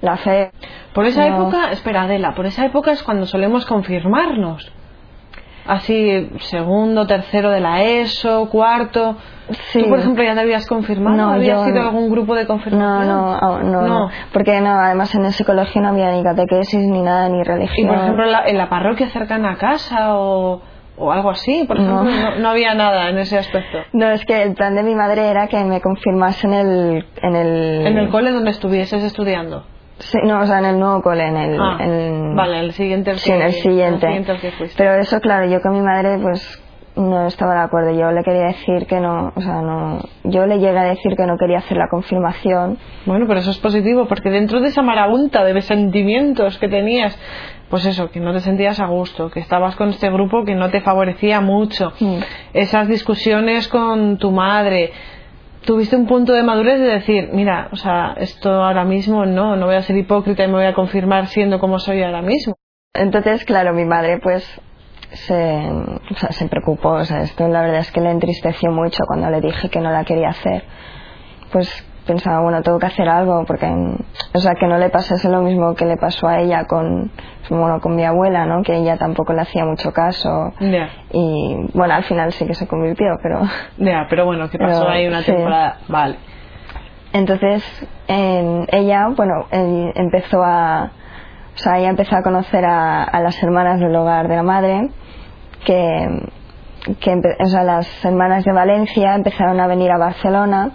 la 0.00 0.16
fe. 0.16 0.50
Por 0.94 1.06
esa 1.06 1.28
No. 1.28 1.42
época, 1.42 1.70
espera 1.72 2.02
Adela, 2.02 2.34
por 2.34 2.46
esa 2.46 2.64
época 2.64 2.90
es 2.90 3.02
cuando 3.02 3.26
solemos 3.26 3.66
confirmarnos. 3.66 4.72
Así, 5.66 6.30
segundo, 6.40 7.06
tercero 7.06 7.50
de 7.50 7.60
la 7.60 7.82
ESO, 7.82 8.48
cuarto. 8.50 9.16
Sí. 9.72 9.82
¿Tú, 9.82 9.88
por 9.88 9.98
ejemplo, 9.98 10.22
ya 10.24 10.34
te 10.34 10.40
habías 10.40 10.66
confirmado? 10.66 11.16
No, 11.16 11.30
¿Habías 11.30 11.62
sido 11.64 11.76
no. 11.76 11.88
algún 11.88 12.10
grupo 12.10 12.34
de 12.34 12.46
confirmación? 12.46 13.06
no, 13.08 13.36
no, 13.40 13.62
no, 13.62 13.82
No. 13.82 14.10
porque 14.32 14.60
no, 14.60 14.70
además 14.78 15.14
en 15.14 15.24
ese 15.24 15.44
colegio 15.44 15.80
no 15.82 15.88
había 15.88 16.12
ni 16.12 16.22
catequesis 16.22 16.80
ni 16.86 17.02
nada, 17.02 17.28
ni 17.28 17.40
Y, 17.40 17.44
religión. 17.44 17.88
por 17.88 17.96
ejemplo, 17.98 18.24
en 18.24 18.32
la, 18.32 18.44
en 18.46 18.58
la 18.58 18.68
parroquia 18.68 19.08
cercana 19.10 19.52
a 19.52 19.56
casa 19.58 20.16
o, 20.16 20.62
o 20.96 21.12
algo 21.12 21.30
así, 21.30 21.64
por 21.66 21.76
ejemplo, 21.78 22.04
No. 22.04 22.10
no, 22.30 22.36
no 22.38 22.48
había 22.48 22.74
nada 22.74 23.08
en 23.10 23.18
ese 23.18 23.38
aspecto. 23.38 23.78
No, 23.92 24.08
es 24.10 24.24
que 24.24 24.42
el 24.42 24.54
plan 24.54 24.74
de 24.76 24.82
mi 24.82 24.94
madre 24.94 25.28
era 25.28 25.48
que 25.48 25.62
me 25.64 25.80
confirmase 25.80 26.46
en 26.46 26.54
el... 26.54 27.06
En 27.22 27.34
el, 27.36 27.86
En 27.86 27.98
el 27.98 28.08
cole 28.10 28.30
donde 28.30 28.50
estuvieses 28.50 29.02
estudiando. 29.02 29.64
Sí, 30.00 30.18
no, 30.24 30.40
o 30.40 30.46
sea, 30.46 30.58
en 30.58 30.64
el 30.64 30.78
nuevo 30.80 31.02
cole, 31.02 31.26
en 31.28 31.36
el... 31.36 31.60
Ah, 31.60 31.76
en- 31.80 32.34
vale, 32.34 32.58
el 32.60 32.72
siguiente. 32.72 33.10
al 33.12 33.18
Sí, 33.18 33.30
en 33.32 33.42
el 33.42 33.52
siguiente. 33.52 34.06
que. 34.40 34.52
Pero 34.76 34.94
eso, 34.94 35.20
claro, 35.20 35.46
yo 35.48 35.60
con 35.60 35.72
mi 35.74 35.80
madre, 35.82 36.18
pues 36.20 36.62
no 36.96 37.26
estaba 37.26 37.54
de 37.54 37.60
acuerdo. 37.60 37.92
Yo 37.92 38.10
le 38.10 38.22
quería 38.24 38.46
decir 38.46 38.86
que 38.86 38.98
no, 38.98 39.32
o 39.34 39.40
sea, 39.40 39.60
no. 39.62 40.00
Yo 40.24 40.46
le 40.46 40.58
llegué 40.58 40.76
a 40.78 40.84
decir 40.84 41.14
que 41.16 41.24
no 41.26 41.36
quería 41.38 41.58
hacer 41.58 41.76
la 41.76 41.88
confirmación. 41.88 42.78
Bueno, 43.06 43.26
pero 43.28 43.40
eso 43.40 43.50
es 43.50 43.58
positivo, 43.58 44.06
porque 44.08 44.30
dentro 44.30 44.60
de 44.60 44.68
esa 44.68 44.82
marabunta 44.82 45.44
de 45.44 45.60
sentimientos 45.60 46.58
que 46.58 46.68
tenías, 46.68 47.16
pues 47.68 47.84
eso, 47.86 48.10
que 48.10 48.20
no 48.20 48.32
te 48.32 48.40
sentías 48.40 48.80
a 48.80 48.86
gusto, 48.86 49.30
que 49.30 49.40
estabas 49.40 49.76
con 49.76 49.90
este 49.90 50.10
grupo 50.10 50.44
que 50.44 50.54
no 50.56 50.70
te 50.70 50.80
favorecía 50.80 51.40
mucho, 51.40 51.92
Mm. 52.00 52.16
esas 52.54 52.88
discusiones 52.88 53.68
con 53.68 54.16
tu 54.18 54.30
madre, 54.32 54.92
tuviste 55.64 55.96
un 55.96 56.06
punto 56.06 56.32
de 56.32 56.42
madurez 56.42 56.78
de 56.78 56.86
decir, 56.86 57.30
mira, 57.32 57.68
o 57.72 57.76
sea, 57.76 58.14
esto 58.18 58.50
ahora 58.50 58.84
mismo 58.84 59.26
no, 59.26 59.56
no 59.56 59.66
voy 59.66 59.76
a 59.76 59.82
ser 59.82 59.96
hipócrita 59.96 60.44
y 60.44 60.48
me 60.48 60.54
voy 60.54 60.66
a 60.66 60.74
confirmar 60.74 61.26
siendo 61.26 61.58
como 61.58 61.78
soy 61.78 62.02
ahora 62.02 62.22
mismo. 62.22 62.54
Entonces, 62.94 63.44
claro, 63.44 63.72
mi 63.72 63.84
madre, 63.84 64.18
pues, 64.22 64.44
se, 65.12 65.68
o 65.68 66.32
se 66.32 66.48
preocupó. 66.48 66.90
O 66.90 67.04
sea, 67.04 67.22
esto 67.22 67.48
la 67.48 67.62
verdad 67.62 67.80
es 67.80 67.90
que 67.92 68.00
le 68.00 68.10
entristeció 68.10 68.70
mucho 68.70 69.04
cuando 69.06 69.30
le 69.30 69.40
dije 69.40 69.68
que 69.68 69.80
no 69.80 69.90
la 69.90 70.04
quería 70.04 70.30
hacer. 70.30 70.64
Pues 71.52 71.86
pensaba, 72.12 72.40
bueno, 72.40 72.62
tengo 72.62 72.78
que 72.78 72.86
hacer 72.86 73.08
algo 73.08 73.44
porque, 73.46 73.66
o 74.34 74.38
sea, 74.38 74.54
que 74.58 74.66
no 74.66 74.78
le 74.78 74.90
pasase 74.90 75.28
lo 75.30 75.42
mismo 75.42 75.74
que 75.74 75.84
le 75.84 75.96
pasó 75.96 76.26
a 76.26 76.40
ella 76.40 76.64
con, 76.66 77.10
bueno, 77.48 77.80
con 77.80 77.94
mi 77.94 78.04
abuela, 78.04 78.46
¿no? 78.46 78.62
Que 78.62 78.76
ella 78.76 78.96
tampoco 78.96 79.32
le 79.32 79.42
hacía 79.42 79.64
mucho 79.64 79.92
caso. 79.92 80.52
Y 81.12 81.68
bueno, 81.74 81.94
al 81.94 82.04
final 82.04 82.32
sí 82.32 82.46
que 82.46 82.54
se 82.54 82.66
convirtió, 82.66 83.06
pero 83.22 83.40
ya, 83.78 84.06
pero 84.10 84.24
bueno, 84.24 84.48
que 84.50 84.58
pasó 84.58 84.80
Pero, 84.80 84.90
ahí 84.90 85.06
una 85.06 85.20
sí. 85.22 85.32
temporada, 85.32 85.78
vale. 85.88 86.16
entonces 87.12 87.62
em, 88.08 88.66
ella, 88.72 89.08
bueno, 89.16 89.46
em, 89.52 89.92
empezó 89.94 90.42
a, 90.42 90.90
o 91.54 91.58
sea, 91.58 91.78
ella 91.78 91.90
empezó 91.90 92.16
a 92.16 92.22
conocer 92.22 92.64
a, 92.64 93.04
a 93.04 93.20
las 93.20 93.40
hermanas 93.42 93.78
del 93.80 93.94
hogar 93.94 94.26
de 94.28 94.36
la 94.36 94.42
madre, 94.42 94.90
que, 95.64 96.08
que 97.00 97.20
o 97.40 97.46
sea, 97.46 97.62
las 97.62 98.04
hermanas 98.04 98.44
de 98.44 98.52
Valencia 98.52 99.14
empezaron 99.14 99.60
a 99.60 99.66
venir 99.66 99.90
a 99.92 99.98
Barcelona. 99.98 100.70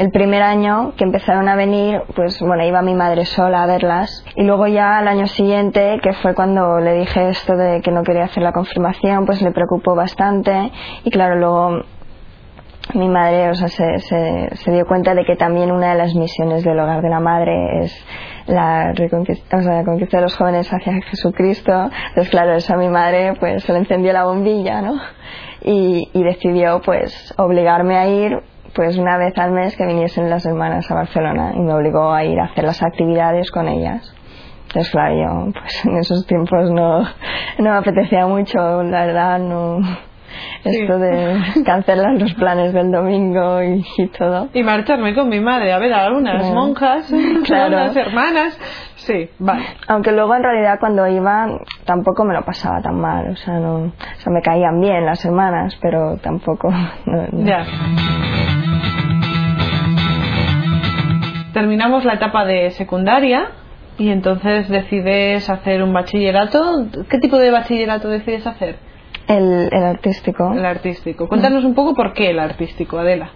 El 0.00 0.10
primer 0.12 0.40
año 0.40 0.94
que 0.96 1.04
empezaron 1.04 1.46
a 1.46 1.56
venir, 1.56 2.00
pues 2.16 2.40
bueno, 2.40 2.64
iba 2.64 2.80
mi 2.80 2.94
madre 2.94 3.26
sola 3.26 3.64
a 3.64 3.66
verlas. 3.66 4.24
Y 4.34 4.44
luego 4.44 4.66
ya 4.66 4.96
al 4.96 5.06
año 5.06 5.26
siguiente, 5.26 6.00
que 6.02 6.14
fue 6.14 6.34
cuando 6.34 6.80
le 6.80 6.94
dije 6.94 7.28
esto 7.28 7.54
de 7.54 7.82
que 7.82 7.90
no 7.90 8.02
quería 8.02 8.24
hacer 8.24 8.42
la 8.42 8.52
confirmación, 8.52 9.26
pues 9.26 9.42
le 9.42 9.52
preocupó 9.52 9.94
bastante. 9.94 10.72
Y 11.04 11.10
claro, 11.10 11.36
luego 11.36 11.82
mi 12.94 13.08
madre 13.10 13.50
o 13.50 13.54
sea, 13.54 13.68
se, 13.68 14.70
dio 14.72 14.86
cuenta 14.86 15.14
de 15.14 15.26
que 15.26 15.36
también 15.36 15.70
una 15.70 15.92
de 15.92 15.98
las 15.98 16.14
misiones 16.14 16.64
del 16.64 16.80
hogar 16.80 17.02
de 17.02 17.10
la 17.10 17.20
madre 17.20 17.84
es 17.84 18.06
la 18.46 18.94
reconquista, 18.94 19.84
conquista 19.84 20.16
de 20.16 20.22
los 20.22 20.34
jóvenes 20.34 20.72
hacia 20.72 20.94
Jesucristo. 21.02 21.90
Entonces, 22.08 22.30
claro, 22.30 22.54
eso 22.54 22.72
a 22.72 22.78
mi 22.78 22.88
madre 22.88 23.34
pues 23.38 23.64
se 23.64 23.72
le 23.74 23.80
encendió 23.80 24.14
la 24.14 24.24
bombilla, 24.24 24.80
¿no? 24.80 24.98
Y 25.60 26.08
decidió 26.14 26.80
pues 26.80 27.34
obligarme 27.36 27.98
a 27.98 28.08
ir 28.08 28.40
pues 28.74 28.96
una 28.98 29.16
vez 29.18 29.36
al 29.38 29.52
mes 29.52 29.76
que 29.76 29.86
viniesen 29.86 30.30
las 30.30 30.46
hermanas 30.46 30.90
a 30.90 30.94
Barcelona 30.94 31.52
y 31.54 31.60
me 31.60 31.72
obligó 31.74 32.12
a 32.12 32.24
ir 32.24 32.38
a 32.40 32.44
hacer 32.44 32.64
las 32.64 32.82
actividades 32.82 33.50
con 33.50 33.68
ellas. 33.68 34.14
Entonces, 34.68 34.92
claro, 34.92 35.14
yo 35.16 35.52
pues 35.52 35.84
en 35.84 35.96
esos 35.96 36.26
tiempos 36.26 36.70
no, 36.70 37.00
no 37.00 37.70
me 37.70 37.76
apetecía 37.76 38.26
mucho, 38.26 38.82
la 38.84 39.06
verdad, 39.06 39.38
no 39.40 39.80
esto 40.62 40.98
de 40.98 41.36
cancelar 41.66 42.12
los 42.14 42.32
planes 42.34 42.72
del 42.72 42.92
domingo 42.92 43.62
y, 43.64 43.84
y 43.98 44.06
todo. 44.08 44.48
Y 44.54 44.62
marcharme 44.62 45.12
con 45.14 45.28
mi 45.28 45.40
madre 45.40 45.72
a 45.72 45.78
ver 45.78 45.92
a 45.92 46.10
unas 46.12 46.38
Claro. 46.42 46.54
monjas, 46.54 47.12
Claro. 47.44 47.78
a 47.78 47.82
unas 47.84 47.96
hermanas. 47.96 48.58
Sí, 48.94 49.28
vale. 49.40 49.64
Aunque 49.88 50.12
luego 50.12 50.36
en 50.36 50.42
realidad 50.44 50.76
cuando 50.78 51.06
iba 51.08 51.48
tampoco 51.84 52.24
me 52.24 52.34
lo 52.34 52.44
pasaba 52.44 52.80
tan 52.80 53.00
mal, 53.00 53.30
o 53.30 53.36
sea, 53.36 53.54
no, 53.54 53.74
o 53.86 53.92
sea, 54.18 54.32
me 54.32 54.42
caían 54.42 54.78
bien 54.80 55.04
las 55.04 55.24
hermanas, 55.24 55.76
pero 55.82 56.16
tampoco. 56.18 56.70
no- 57.06 57.26
no. 57.32 57.44
Ya. 57.46 57.64
Terminamos 61.52 62.04
la 62.04 62.14
etapa 62.14 62.44
de 62.44 62.70
secundaria 62.70 63.48
y 63.98 64.10
entonces 64.10 64.68
decides 64.68 65.48
hacer 65.50 65.82
un 65.82 65.92
bachillerato. 65.92 66.86
¿Qué 67.08 67.18
tipo 67.18 67.38
de 67.38 67.50
bachillerato 67.50 68.08
decides 68.08 68.46
hacer? 68.46 68.76
El, 69.28 69.68
el 69.72 69.84
artístico. 69.84 70.52
El 70.52 70.64
artístico. 70.64 71.28
Cuéntanos 71.28 71.64
un 71.64 71.74
poco 71.74 71.94
por 71.94 72.12
qué 72.12 72.30
el 72.30 72.38
artístico, 72.40 72.98
Adela. 72.98 73.30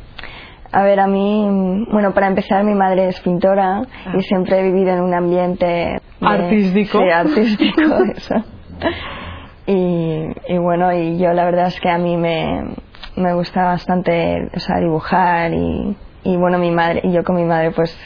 A 0.73 0.83
ver, 0.83 0.99
a 0.99 1.07
mí, 1.07 1.87
bueno, 1.93 2.13
para 2.15 2.27
empezar, 2.27 2.65
mi 2.65 2.75
madre 2.75 3.07
es 3.09 3.21
pintora 3.21 3.83
Ah. 4.07 4.15
y 4.19 4.23
siempre 4.23 4.59
he 4.59 4.63
vivido 4.65 4.91
en 4.93 5.03
un 5.03 5.15
ambiente 5.15 5.67
de- 5.67 6.01
Artístico. 6.21 6.99
Sí, 6.99 7.11
artístico, 7.11 7.83
eso. 8.17 8.35
Y, 9.67 10.27
y 10.49 10.59
bueno, 10.59 10.93
y 10.93 11.19
yo 11.19 11.33
la 11.33 11.45
verdad 11.45 11.67
es 11.69 11.81
que 11.81 11.89
a 11.89 11.99
mí 11.99 12.17
me, 12.17 12.75
me 13.17 13.35
gusta 13.35 13.63
bastante, 13.65 14.49
o 14.55 14.59
sea, 14.59 14.79
dibujar 14.81 15.53
y, 15.55 15.97
y 16.25 16.37
bueno, 16.37 16.59
mi 16.59 16.71
madre, 16.71 17.01
y 17.05 17.13
yo 17.13 17.23
con 17.25 17.37
mi 17.37 17.45
madre, 17.45 17.71
pues 17.71 17.97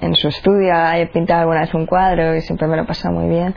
en 0.00 0.14
su 0.14 0.28
estudio 0.28 0.72
he 0.94 1.06
pintado 1.06 1.40
alguna 1.42 1.60
vez 1.60 1.74
un 1.74 1.86
cuadro 1.86 2.34
y 2.36 2.40
siempre 2.42 2.66
me 2.68 2.76
lo 2.76 2.82
he 2.82 2.86
pasado 2.86 3.14
muy 3.14 3.28
bien. 3.28 3.54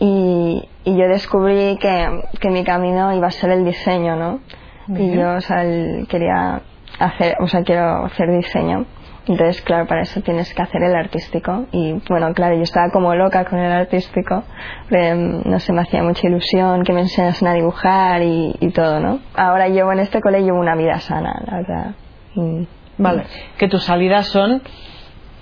Y, 0.00 0.68
y 0.84 0.96
yo 0.96 1.08
descubrí 1.08 1.76
que, 1.80 2.22
que 2.40 2.50
mi 2.50 2.64
camino 2.64 3.12
iba 3.14 3.28
a 3.28 3.30
ser 3.30 3.50
el 3.50 3.64
diseño, 3.64 4.16
¿no? 4.16 4.40
Muy 4.86 5.00
Y 5.00 5.06
bien. 5.10 5.20
yo, 5.20 5.34
o 5.36 5.40
sea, 5.40 5.62
el- 5.64 6.06
quería 6.08 6.60
hacer, 6.98 7.36
o 7.40 7.46
sea, 7.46 7.62
quiero 7.62 8.04
hacer 8.04 8.30
diseño. 8.30 8.84
Entonces, 9.26 9.62
claro, 9.62 9.86
para 9.86 10.02
eso 10.02 10.20
tienes 10.20 10.52
que 10.52 10.60
hacer 10.62 10.82
el 10.82 10.94
artístico. 10.94 11.64
Y 11.72 11.94
bueno, 12.10 12.34
claro, 12.34 12.56
yo 12.56 12.62
estaba 12.62 12.90
como 12.90 13.14
loca 13.14 13.44
con 13.46 13.58
el 13.58 13.72
artístico. 13.72 14.42
porque, 14.90 15.14
mm, 15.14 15.48
no 15.48 15.58
sé, 15.60 15.72
me 15.72 15.80
hacía 15.80 16.02
mucha 16.02 16.26
ilusión 16.28 16.82
que 16.84 16.92
me 16.92 17.00
enseñasen 17.00 17.48
a 17.48 17.54
dibujar 17.54 18.20
y, 18.22 18.54
y 18.60 18.70
todo, 18.70 19.00
¿no? 19.00 19.20
Ahora 19.34 19.68
llevo 19.68 19.92
en 19.92 20.00
este 20.00 20.20
cole 20.20 20.42
llevo 20.42 20.58
una 20.58 20.74
vida 20.76 20.98
sana, 21.00 21.40
la 21.46 21.56
verdad. 21.56 21.94
Y- 22.34 22.68
Vale. 22.98 23.24
Que 23.58 23.68
tus 23.68 23.84
salidas 23.84 24.26
son. 24.26 24.62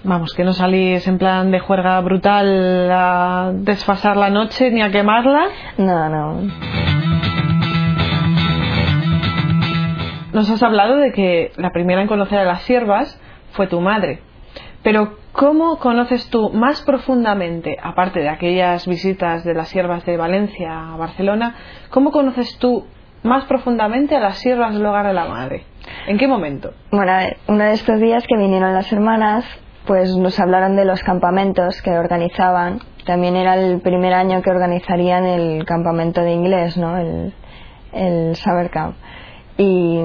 Vamos, 0.05 0.35
que 0.35 0.43
no 0.43 0.53
salís 0.53 1.07
en 1.07 1.19
plan 1.19 1.51
de 1.53 1.61
juerga 1.61 2.01
brutal 2.01 2.91
a 2.91 3.53
desfasar 3.55 4.17
la 4.17 4.31
noche 4.31 4.71
ni 4.71 4.83
a 4.83 4.91
quemarla. 4.91 5.45
No, 5.79 6.09
no. 6.09 6.51
Nos 10.33 10.51
has 10.51 10.63
hablado 10.63 10.97
de 10.97 11.13
que 11.13 11.53
la 11.57 11.71
primera 11.71 12.01
en 12.01 12.09
conocer 12.09 12.39
a 12.39 12.45
las 12.45 12.63
siervas 12.63 13.21
fue 13.53 13.67
tu 13.69 13.81
madre. 13.81 14.23
Pero 14.83 15.19
¿cómo 15.31 15.79
conoces 15.79 16.29
tú 16.31 16.51
más 16.51 16.83
profundamente, 16.83 17.77
aparte 17.81 18.21
de 18.21 18.29
aquellas 18.29 18.87
visitas 18.89 19.45
de 19.45 19.55
las 19.55 19.69
siervas 19.69 20.05
de 20.05 20.17
Valencia 20.17 20.95
a 20.95 20.97
Barcelona, 20.97 21.55
cómo 21.91 22.11
conoces 22.11 22.59
tú 22.59 22.87
más 23.23 23.45
profundamente 23.45 24.17
a 24.17 24.21
las 24.21 24.39
siervas 24.39 24.75
del 24.75 24.85
hogar 24.85 25.07
de 25.07 25.13
la 25.13 25.27
madre? 25.27 25.65
¿En 26.07 26.19
qué 26.19 26.27
momento? 26.27 26.73
Bueno, 26.91 27.13
a 27.13 27.19
ver, 27.19 27.37
uno 27.49 27.65
de 27.65 27.73
estos 27.73 28.01
días 28.01 28.25
que 28.27 28.37
vinieron 28.37 28.75
las 28.75 28.93
hermanas, 28.93 29.45
pues 29.87 30.15
nos 30.17 30.39
hablaron 30.39 30.77
de 30.77 30.85
los 30.85 31.03
campamentos 31.03 31.81
que 31.83 31.91
organizaban. 31.91 32.81
También 33.05 33.37
era 33.37 33.57
el 33.57 33.81
primer 33.81 34.13
año 34.13 34.43
que 34.43 34.51
organizarían 34.51 35.25
el 35.25 35.65
campamento 35.65 36.21
de 36.21 36.33
inglés, 36.33 36.77
¿no? 36.77 36.97
El, 36.97 37.35
el 37.93 38.37
Summer 38.37 38.71
Camp. 38.71 38.97
Y 39.59 40.01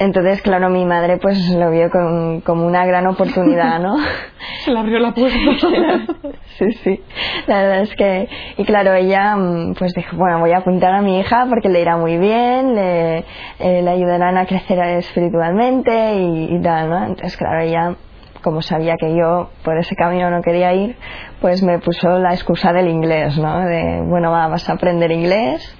entonces, 0.00 0.42
claro, 0.42 0.68
mi 0.70 0.84
madre 0.84 1.18
pues 1.18 1.38
lo 1.50 1.70
vio 1.70 1.88
con- 1.90 2.40
como 2.40 2.66
una 2.66 2.84
gran 2.84 3.06
oportunidad, 3.06 3.78
¿no? 3.80 3.96
Se 4.64 4.72
le 4.72 4.78
abrió 4.80 4.98
la 4.98 5.12
puerta. 5.12 5.38
Sí, 6.58 6.70
sí. 6.84 7.00
La 7.46 7.62
verdad 7.62 7.80
es 7.80 7.94
que, 7.96 8.28
y 8.58 8.64
claro, 8.66 8.92
ella 8.92 9.34
mm, 9.34 9.76
pues 9.78 9.94
dijo, 9.94 10.14
bueno, 10.18 10.40
voy 10.40 10.52
a 10.52 10.58
apuntar 10.58 10.92
a 10.92 11.00
mi 11.00 11.18
hija 11.18 11.46
porque 11.48 11.70
le 11.70 11.80
irá 11.80 11.96
muy 11.96 12.18
bien, 12.18 12.74
le, 12.74 13.18
eh, 13.60 13.80
le 13.82 13.88
ayudarán 13.90 14.36
a 14.36 14.44
crecer 14.44 14.78
espiritualmente 14.98 16.16
y, 16.16 16.54
y 16.54 16.60
tal, 16.60 16.90
¿no? 16.90 16.98
Entonces, 17.06 17.38
claro, 17.38 17.60
ella, 17.60 17.94
como 18.42 18.60
sabía 18.60 18.96
que 19.00 19.16
yo 19.16 19.48
por 19.64 19.78
ese 19.78 19.96
camino 19.96 20.30
no 20.30 20.42
quería 20.42 20.74
ir, 20.74 20.96
pues 21.40 21.62
me 21.62 21.78
puso 21.78 22.18
la 22.18 22.34
excusa 22.34 22.74
del 22.74 22.88
inglés, 22.88 23.38
¿no? 23.38 23.60
De, 23.60 24.02
bueno, 24.06 24.30
va, 24.30 24.46
vas 24.48 24.68
a 24.68 24.74
aprender 24.74 25.10
inglés 25.12 25.74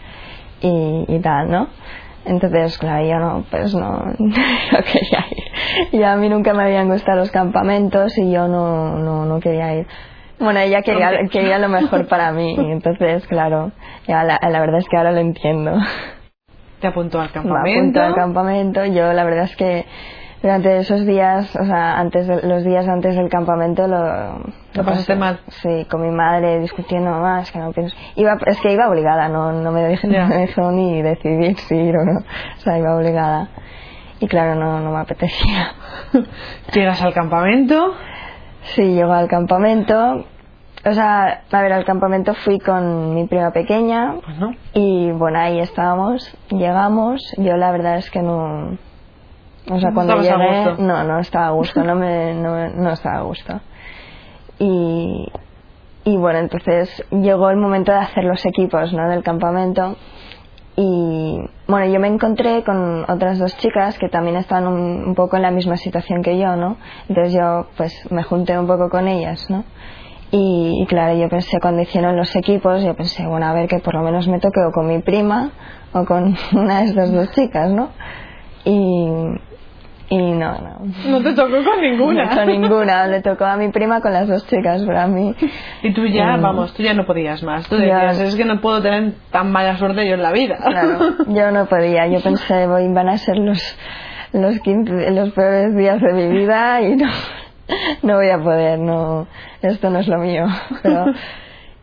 y, 0.62 1.04
y 1.08 1.18
tal, 1.18 1.50
¿no? 1.50 1.68
Entonces, 2.24 2.76
claro, 2.78 3.04
yo 3.06 3.18
no, 3.18 3.44
pues 3.50 3.74
no, 3.74 3.90
no 4.18 4.78
quería 4.84 5.24
ir. 5.30 5.44
Y 5.92 6.02
a 6.02 6.16
mí 6.16 6.28
nunca 6.28 6.52
me 6.54 6.64
habían 6.64 6.88
gustado 6.88 7.18
los 7.18 7.30
campamentos 7.30 8.16
y 8.18 8.30
yo 8.30 8.46
no, 8.48 8.96
no, 8.98 9.24
no 9.24 9.40
quería 9.40 9.74
ir. 9.74 9.86
Bueno, 10.38 10.60
ella 10.60 10.82
quería, 10.82 11.10
quería 11.30 11.58
lo 11.58 11.68
mejor 11.68 12.06
para 12.08 12.32
mí, 12.32 12.54
entonces, 12.58 13.26
claro, 13.26 13.72
ya 14.06 14.24
la, 14.24 14.38
la 14.40 14.60
verdad 14.60 14.78
es 14.78 14.88
que 14.88 14.96
ahora 14.96 15.12
lo 15.12 15.20
entiendo. 15.20 15.72
Te 16.80 16.86
apuntó 16.86 17.20
al 17.20 17.26
Me 17.28 17.32
campamento. 17.32 17.78
apunto 17.80 18.00
al 18.02 18.14
campamento, 18.14 18.84
yo 18.86 19.12
la 19.12 19.24
verdad 19.24 19.44
es 19.44 19.56
que 19.56 19.84
durante 20.42 20.78
esos 20.78 21.04
días, 21.06 21.54
o 21.56 21.64
sea, 21.64 21.98
antes 21.98 22.26
de- 22.26 22.42
los 22.48 22.64
días 22.64 22.86
antes 22.88 23.14
del 23.16 23.28
campamento 23.28 23.86
lo, 23.86 24.38
Lo 24.74 24.84
pasaste 24.84 25.14
pasé- 25.14 25.18
mal. 25.18 25.40
Sí, 25.62 25.86
con 25.90 26.02
mi 26.02 26.10
madre 26.10 26.60
discutiendo 26.60 27.10
más, 27.20 27.50
que 27.52 27.58
no 27.58 27.72
pienso. 27.72 27.94
Iba, 28.16 28.36
es 28.46 28.60
que 28.60 28.72
iba 28.72 28.88
obligada, 28.88 29.28
no, 29.28 29.52
no 29.52 29.70
me 29.72 29.82
dejé 29.82 30.08
Ya. 30.08 30.26
no 30.28 30.34
dejó 30.34 30.70
ni 30.72 31.02
decidir 31.02 31.58
si 31.58 31.74
ir 31.76 31.96
o 31.96 32.04
no. 32.04 32.20
O 32.20 32.60
sea, 32.60 32.78
iba 32.78 32.96
obligada. 32.96 33.48
Y 34.20 34.26
claro, 34.28 34.54
no, 34.54 34.80
no 34.80 34.90
me 34.92 34.98
apetecía. 35.00 35.72
Llegas 36.74 37.00
al 37.02 37.12
campamento. 37.14 37.94
Sí, 38.74 38.82
llego 38.82 39.12
al 39.12 39.28
campamento. 39.28 40.24
O 40.84 40.92
sea, 40.92 41.42
a 41.52 41.62
ver, 41.62 41.72
al 41.74 41.84
campamento 41.84 42.32
fui 42.34 42.58
con 42.58 43.14
mi 43.14 43.26
prima 43.26 43.50
pequeña, 43.50 44.14
Bueno, 44.26 44.54
y 44.72 45.10
bueno, 45.12 45.38
ahí 45.38 45.60
estábamos, 45.60 46.34
llegamos, 46.48 47.20
yo 47.36 47.56
la 47.58 47.70
verdad 47.70 47.96
es 47.98 48.10
que 48.10 48.22
no... 48.22 48.78
O 49.70 49.78
sea, 49.78 49.90
No 49.90 49.94
cuando 49.94 50.14
a 50.14 50.16
llegué, 50.16 50.64
gusto. 50.68 50.82
no, 50.82 51.04
no 51.04 51.18
estaba 51.20 51.46
a 51.46 51.50
gusto, 51.50 51.82
no, 51.84 51.94
me, 51.94 52.34
no, 52.34 52.68
no 52.70 52.90
estaba 52.90 53.18
a 53.18 53.22
gusto. 53.22 53.60
Y, 54.58 55.28
y 56.04 56.16
bueno, 56.16 56.38
entonces 56.40 57.04
llegó 57.10 57.50
el 57.50 57.56
momento 57.56 57.92
de 57.92 57.98
hacer 57.98 58.24
los 58.24 58.44
equipos, 58.46 58.92
¿no? 58.92 59.08
Del 59.08 59.22
campamento. 59.22 59.96
Y 60.76 61.36
bueno, 61.68 61.86
yo 61.92 62.00
me 62.00 62.08
encontré 62.08 62.64
con 62.64 63.04
otras 63.10 63.38
dos 63.38 63.56
chicas 63.58 63.98
que 63.98 64.08
también 64.08 64.36
estaban 64.36 64.66
un, 64.66 65.04
un 65.08 65.14
poco 65.14 65.36
en 65.36 65.42
la 65.42 65.50
misma 65.50 65.76
situación 65.76 66.22
que 66.22 66.38
yo, 66.38 66.56
¿no? 66.56 66.76
Entonces 67.08 67.34
yo 67.34 67.66
pues 67.76 67.94
me 68.10 68.22
junté 68.22 68.58
un 68.58 68.66
poco 68.66 68.88
con 68.88 69.06
ellas, 69.08 69.48
¿no? 69.50 69.64
Y, 70.32 70.80
y 70.82 70.86
claro, 70.86 71.14
yo 71.18 71.28
pensé 71.28 71.58
cuando 71.60 71.82
hicieron 71.82 72.16
los 72.16 72.34
equipos, 72.36 72.82
yo 72.84 72.94
pensé, 72.94 73.26
bueno, 73.26 73.46
a 73.46 73.52
ver 73.52 73.68
que 73.68 73.80
por 73.80 73.94
lo 73.94 74.02
menos 74.02 74.26
me 74.28 74.38
toque 74.38 74.60
o 74.60 74.70
con 74.72 74.86
mi 74.86 75.00
prima 75.00 75.50
o 75.92 76.04
con 76.04 76.34
una 76.54 76.80
de 76.80 76.84
estas 76.86 77.12
dos 77.12 77.30
chicas, 77.32 77.70
¿no? 77.72 77.88
Y, 78.64 79.08
y 80.12 80.18
no, 80.32 80.58
no. 80.58 80.80
no 81.08 81.22
te 81.22 81.32
tocó 81.34 81.62
con 81.64 81.80
ninguna. 81.80 82.24
No 82.24 82.36
con 82.36 82.46
ninguna, 82.48 83.06
le 83.06 83.22
tocó 83.22 83.44
a 83.44 83.56
mi 83.56 83.68
prima 83.68 84.00
con 84.00 84.12
las 84.12 84.26
dos 84.28 84.44
chicas, 84.48 84.82
pero 84.84 84.98
a 85.00 85.06
mí... 85.06 85.34
Y 85.82 85.92
tú 85.94 86.04
ya, 86.06 86.36
Mm. 86.36 86.42
vamos, 86.42 86.74
tú 86.74 86.82
ya 86.82 86.94
no 86.94 87.06
podías 87.06 87.42
más. 87.44 87.68
Tú 87.68 87.76
decías, 87.76 88.18
es 88.20 88.34
que 88.34 88.44
no 88.44 88.60
puedo 88.60 88.82
tener 88.82 89.12
tan 89.30 89.52
mala 89.52 89.76
suerte 89.78 90.06
yo 90.08 90.14
en 90.14 90.22
la 90.22 90.32
vida. 90.32 90.56
Claro, 90.62 90.98
yo 91.28 91.50
no 91.52 91.66
podía, 91.66 92.08
yo 92.08 92.20
pensé, 92.24 92.66
voy, 92.66 92.92
van 92.92 93.08
a 93.08 93.18
ser 93.18 93.38
los, 93.38 93.62
los 94.32 94.58
15, 94.60 95.10
los 95.12 95.30
peores 95.30 95.76
días 95.76 96.00
de 96.00 96.12
mi 96.12 96.26
vida 96.28 96.82
y 96.82 96.96
no, 96.96 97.08
no 98.02 98.16
voy 98.16 98.30
a 98.30 98.38
poder, 98.38 98.80
no, 98.80 99.28
esto 99.62 99.90
no 99.90 100.00
es 100.00 100.08
lo 100.08 100.18
mío. 100.18 100.44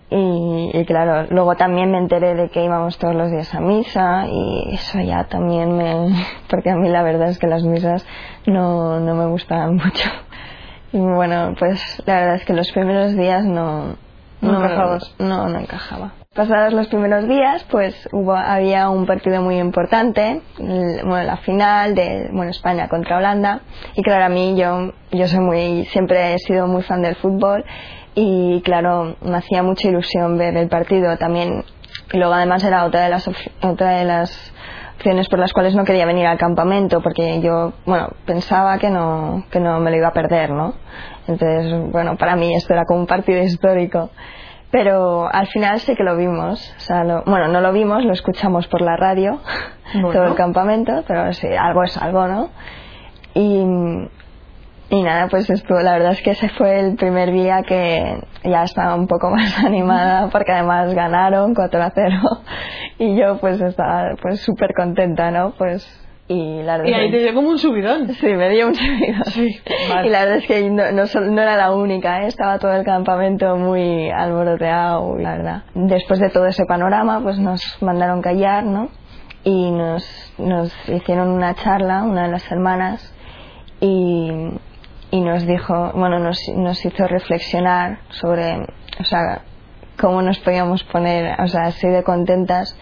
Y, 0.09 0.71
y, 0.73 0.85
claro, 0.85 1.27
luego 1.29 1.55
también 1.55 1.91
me 1.91 1.97
enteré 1.97 2.33
de 2.33 2.49
que 2.49 2.63
íbamos 2.63 2.97
todos 2.97 3.13
los 3.13 3.29
días 3.29 3.53
a 3.53 3.59
misa 3.59 4.25
y 4.27 4.73
eso 4.73 5.01
ya 5.01 5.25
también 5.25 5.75
me... 5.75 6.13
porque 6.49 6.69
a 6.69 6.75
mí 6.75 6.87
la 6.87 7.03
verdad 7.03 7.29
es 7.29 7.39
que 7.39 7.47
las 7.47 7.63
misas 7.63 8.05
no, 8.45 9.01
no 9.01 9.15
me 9.15 9.25
gustaban 9.25 9.75
mucho. 9.75 10.09
Y 10.93 10.99
bueno, 10.99 11.53
pues 11.59 12.01
la 12.05 12.21
verdad 12.21 12.35
es 12.35 12.45
que 12.45 12.53
los 12.53 12.71
primeros 12.71 13.17
días 13.17 13.43
no, 13.43 13.97
no, 14.39 14.59
no, 14.59 14.97
no, 15.19 15.49
no 15.49 15.59
encajaba. 15.59 16.13
Pasados 16.33 16.71
los 16.71 16.87
primeros 16.87 17.27
días, 17.27 17.65
pues 17.69 18.07
hubo, 18.13 18.35
había 18.35 18.89
un 18.89 19.07
partido 19.07 19.41
muy 19.41 19.57
importante, 19.57 20.41
bueno, 20.59 21.23
la 21.23 21.37
final 21.37 21.95
de 21.95 22.29
bueno, 22.31 22.51
España 22.51 22.87
contra 22.87 23.17
Holanda. 23.17 23.61
Y 23.95 24.03
claro, 24.03 24.25
a 24.25 24.29
mí 24.29 24.55
yo, 24.55 24.93
yo 25.11 25.27
soy 25.27 25.39
muy, 25.39 25.85
siempre 25.85 26.35
he 26.35 26.37
sido 26.37 26.67
muy 26.67 26.83
fan 26.83 27.01
del 27.01 27.15
fútbol 27.15 27.65
y 28.19 28.61
claro, 28.63 29.15
me 29.21 29.37
hacía 29.37 29.61
mucha 29.61 29.89
ilusión 29.89 30.39
ver 30.39 30.57
el 30.57 30.69
partido 30.69 31.17
también. 31.17 31.63
Y 32.11 32.17
luego 32.17 32.33
además 32.33 32.63
era 32.63 32.85
otra 32.85 33.03
de 33.03 33.09
las, 33.09 33.29
otra 33.61 33.91
de 33.91 34.05
las 34.05 34.53
opciones 34.95 35.29
por 35.29 35.37
las 35.37 35.53
cuales 35.53 35.75
no 35.75 35.85
quería 35.85 36.07
venir 36.07 36.25
al 36.25 36.39
campamento 36.39 36.99
porque 37.03 37.39
yo, 37.41 37.73
bueno, 37.85 38.09
pensaba 38.25 38.79
que 38.79 38.89
no, 38.89 39.45
que 39.51 39.59
no 39.59 39.79
me 39.79 39.91
lo 39.91 39.97
iba 39.97 40.07
a 40.07 40.13
perder, 40.13 40.49
¿no? 40.49 40.73
Entonces, 41.27 41.91
bueno, 41.91 42.17
para 42.17 42.35
mí 42.35 42.55
esto 42.55 42.73
era 42.73 42.85
como 42.85 43.01
un 43.01 43.05
partido 43.05 43.39
histórico. 43.39 44.09
Pero 44.71 45.31
al 45.31 45.45
final 45.45 45.79
sí 45.79 45.95
que 45.95 46.03
lo 46.03 46.17
vimos. 46.17 46.73
O 46.75 46.79
sea, 46.79 47.03
bueno, 47.23 47.49
no 47.49 47.61
lo 47.61 47.71
vimos, 47.71 48.03
lo 48.03 48.13
escuchamos 48.13 48.67
por 48.67 48.81
la 48.81 48.97
radio, 48.97 49.41
todo 49.93 50.25
el 50.25 50.33
campamento, 50.33 51.03
pero 51.07 51.31
sí, 51.33 51.49
algo 51.55 51.83
es 51.83 51.95
algo, 51.97 52.27
¿no? 52.27 52.49
Y, 53.35 53.63
y 54.89 55.03
nada, 55.03 55.27
pues 55.27 55.49
estuvo, 55.49 55.79
la 55.81 55.93
verdad 55.93 56.13
es 56.13 56.21
que 56.21 56.31
ese 56.31 56.47
fue 56.49 56.79
el 56.79 56.95
primer 56.95 57.31
día 57.31 57.61
que 57.63 58.21
ya 58.43 58.63
estaba 58.63 58.95
un 58.95 59.07
poco 59.07 59.29
más 59.35 59.57
animada 59.63 60.29
porque 60.29 60.53
además 60.53 60.93
ganaron 60.93 61.53
4 61.53 61.83
a 61.83 61.91
0 61.93 62.19
y 62.99 63.17
yo 63.19 63.37
pues 63.39 63.59
estaba 63.59 64.15
pues 64.21 64.41
súper 64.41 64.73
contenta, 64.73 65.29
¿no? 65.31 65.53
Pues 65.57 65.85
y, 66.29 66.61
la 66.61 66.85
y 66.85 66.93
ahí 66.93 67.09
te 67.09 67.19
dio 67.19 67.33
como 67.33 67.49
un 67.49 67.57
subidón. 67.57 68.13
Sí, 68.13 68.27
me 68.27 68.49
dio 68.49 68.67
un 68.67 68.75
subidón. 68.75 69.23
Sí, 69.27 69.59
Y 70.03 70.09
la 70.09 70.25
verdad 70.25 70.37
es 70.37 70.45
que 70.45 70.69
no, 70.69 70.91
no, 70.91 71.03
no 71.05 71.41
era 71.41 71.55
la 71.55 71.71
única, 71.71 72.23
¿eh? 72.23 72.27
estaba 72.27 72.59
todo 72.59 72.73
el 72.73 72.83
campamento 72.83 73.55
muy 73.55 74.09
alboroteado, 74.09 75.17
la 75.17 75.37
verdad. 75.37 75.63
Después 75.73 76.19
de 76.19 76.29
todo 76.29 76.45
ese 76.47 76.65
panorama, 76.65 77.21
pues 77.23 77.39
nos 77.39 77.61
mandaron 77.81 78.21
callar, 78.21 78.65
¿no? 78.65 78.89
Y 79.45 79.71
nos, 79.71 80.33
nos 80.37 80.73
hicieron 80.89 81.29
una 81.29 81.55
charla, 81.55 82.03
una 82.03 82.23
de 82.23 82.31
las 82.31 82.51
hermanas, 82.51 83.13
y, 83.79 84.29
y 85.11 85.21
nos 85.21 85.45
dijo, 85.45 85.91
bueno, 85.93 86.19
nos, 86.19 86.39
nos 86.55 86.83
hizo 86.85 87.07
reflexionar 87.07 87.99
sobre, 88.09 88.65
o 88.99 89.03
sea, 89.03 89.41
cómo 89.99 90.21
nos 90.21 90.39
podíamos 90.39 90.83
poner, 90.83 91.39
o 91.41 91.47
sea, 91.47 91.65
así 91.65 91.87
de 91.87 92.03
contentas 92.03 92.77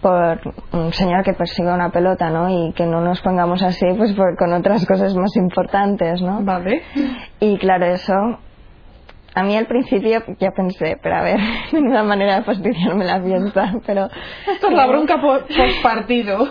por 0.00 0.40
un 0.72 0.92
señor 0.92 1.24
que 1.24 1.32
persigue 1.32 1.72
una 1.72 1.90
pelota, 1.90 2.30
¿no? 2.30 2.48
Y 2.48 2.72
que 2.72 2.86
no 2.86 3.00
nos 3.00 3.20
pongamos 3.20 3.62
así, 3.62 3.86
pues 3.96 4.12
por, 4.12 4.36
con 4.36 4.52
otras 4.52 4.86
cosas 4.86 5.14
más 5.14 5.34
importantes, 5.36 6.22
¿no? 6.22 6.42
Vale. 6.42 6.82
Y 7.40 7.58
claro, 7.58 7.86
eso, 7.86 8.14
a 9.34 9.42
mí 9.42 9.56
al 9.56 9.66
principio 9.66 10.22
ya 10.38 10.50
pensé, 10.52 10.98
pero 11.02 11.16
a 11.16 11.22
ver, 11.22 11.40
de 11.72 11.78
una 11.78 12.02
manera 12.02 12.36
de 12.36 12.42
fastidiarme 12.42 13.04
la 13.04 13.20
fiesta, 13.20 13.74
pero... 13.86 14.08
Esto 14.46 14.68
es 14.68 14.74
la 14.74 14.86
bronca 14.88 15.20
post 15.20 15.50
partido. 15.82 16.48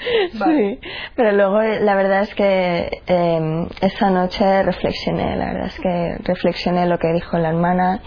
Sí, 0.32 0.80
pero 1.14 1.32
luego 1.32 1.60
la 1.60 1.94
verdad 1.94 2.22
es 2.22 2.34
que 2.34 2.90
eh, 3.06 3.66
esa 3.80 4.10
noche 4.10 4.62
reflexioné, 4.62 5.36
la 5.36 5.52
verdad 5.52 5.66
es 5.66 5.78
que 5.80 6.16
reflexioné 6.24 6.86
lo 6.86 6.98
que 6.98 7.12
dijo 7.12 7.38
la 7.38 7.50
hermana 7.50 8.00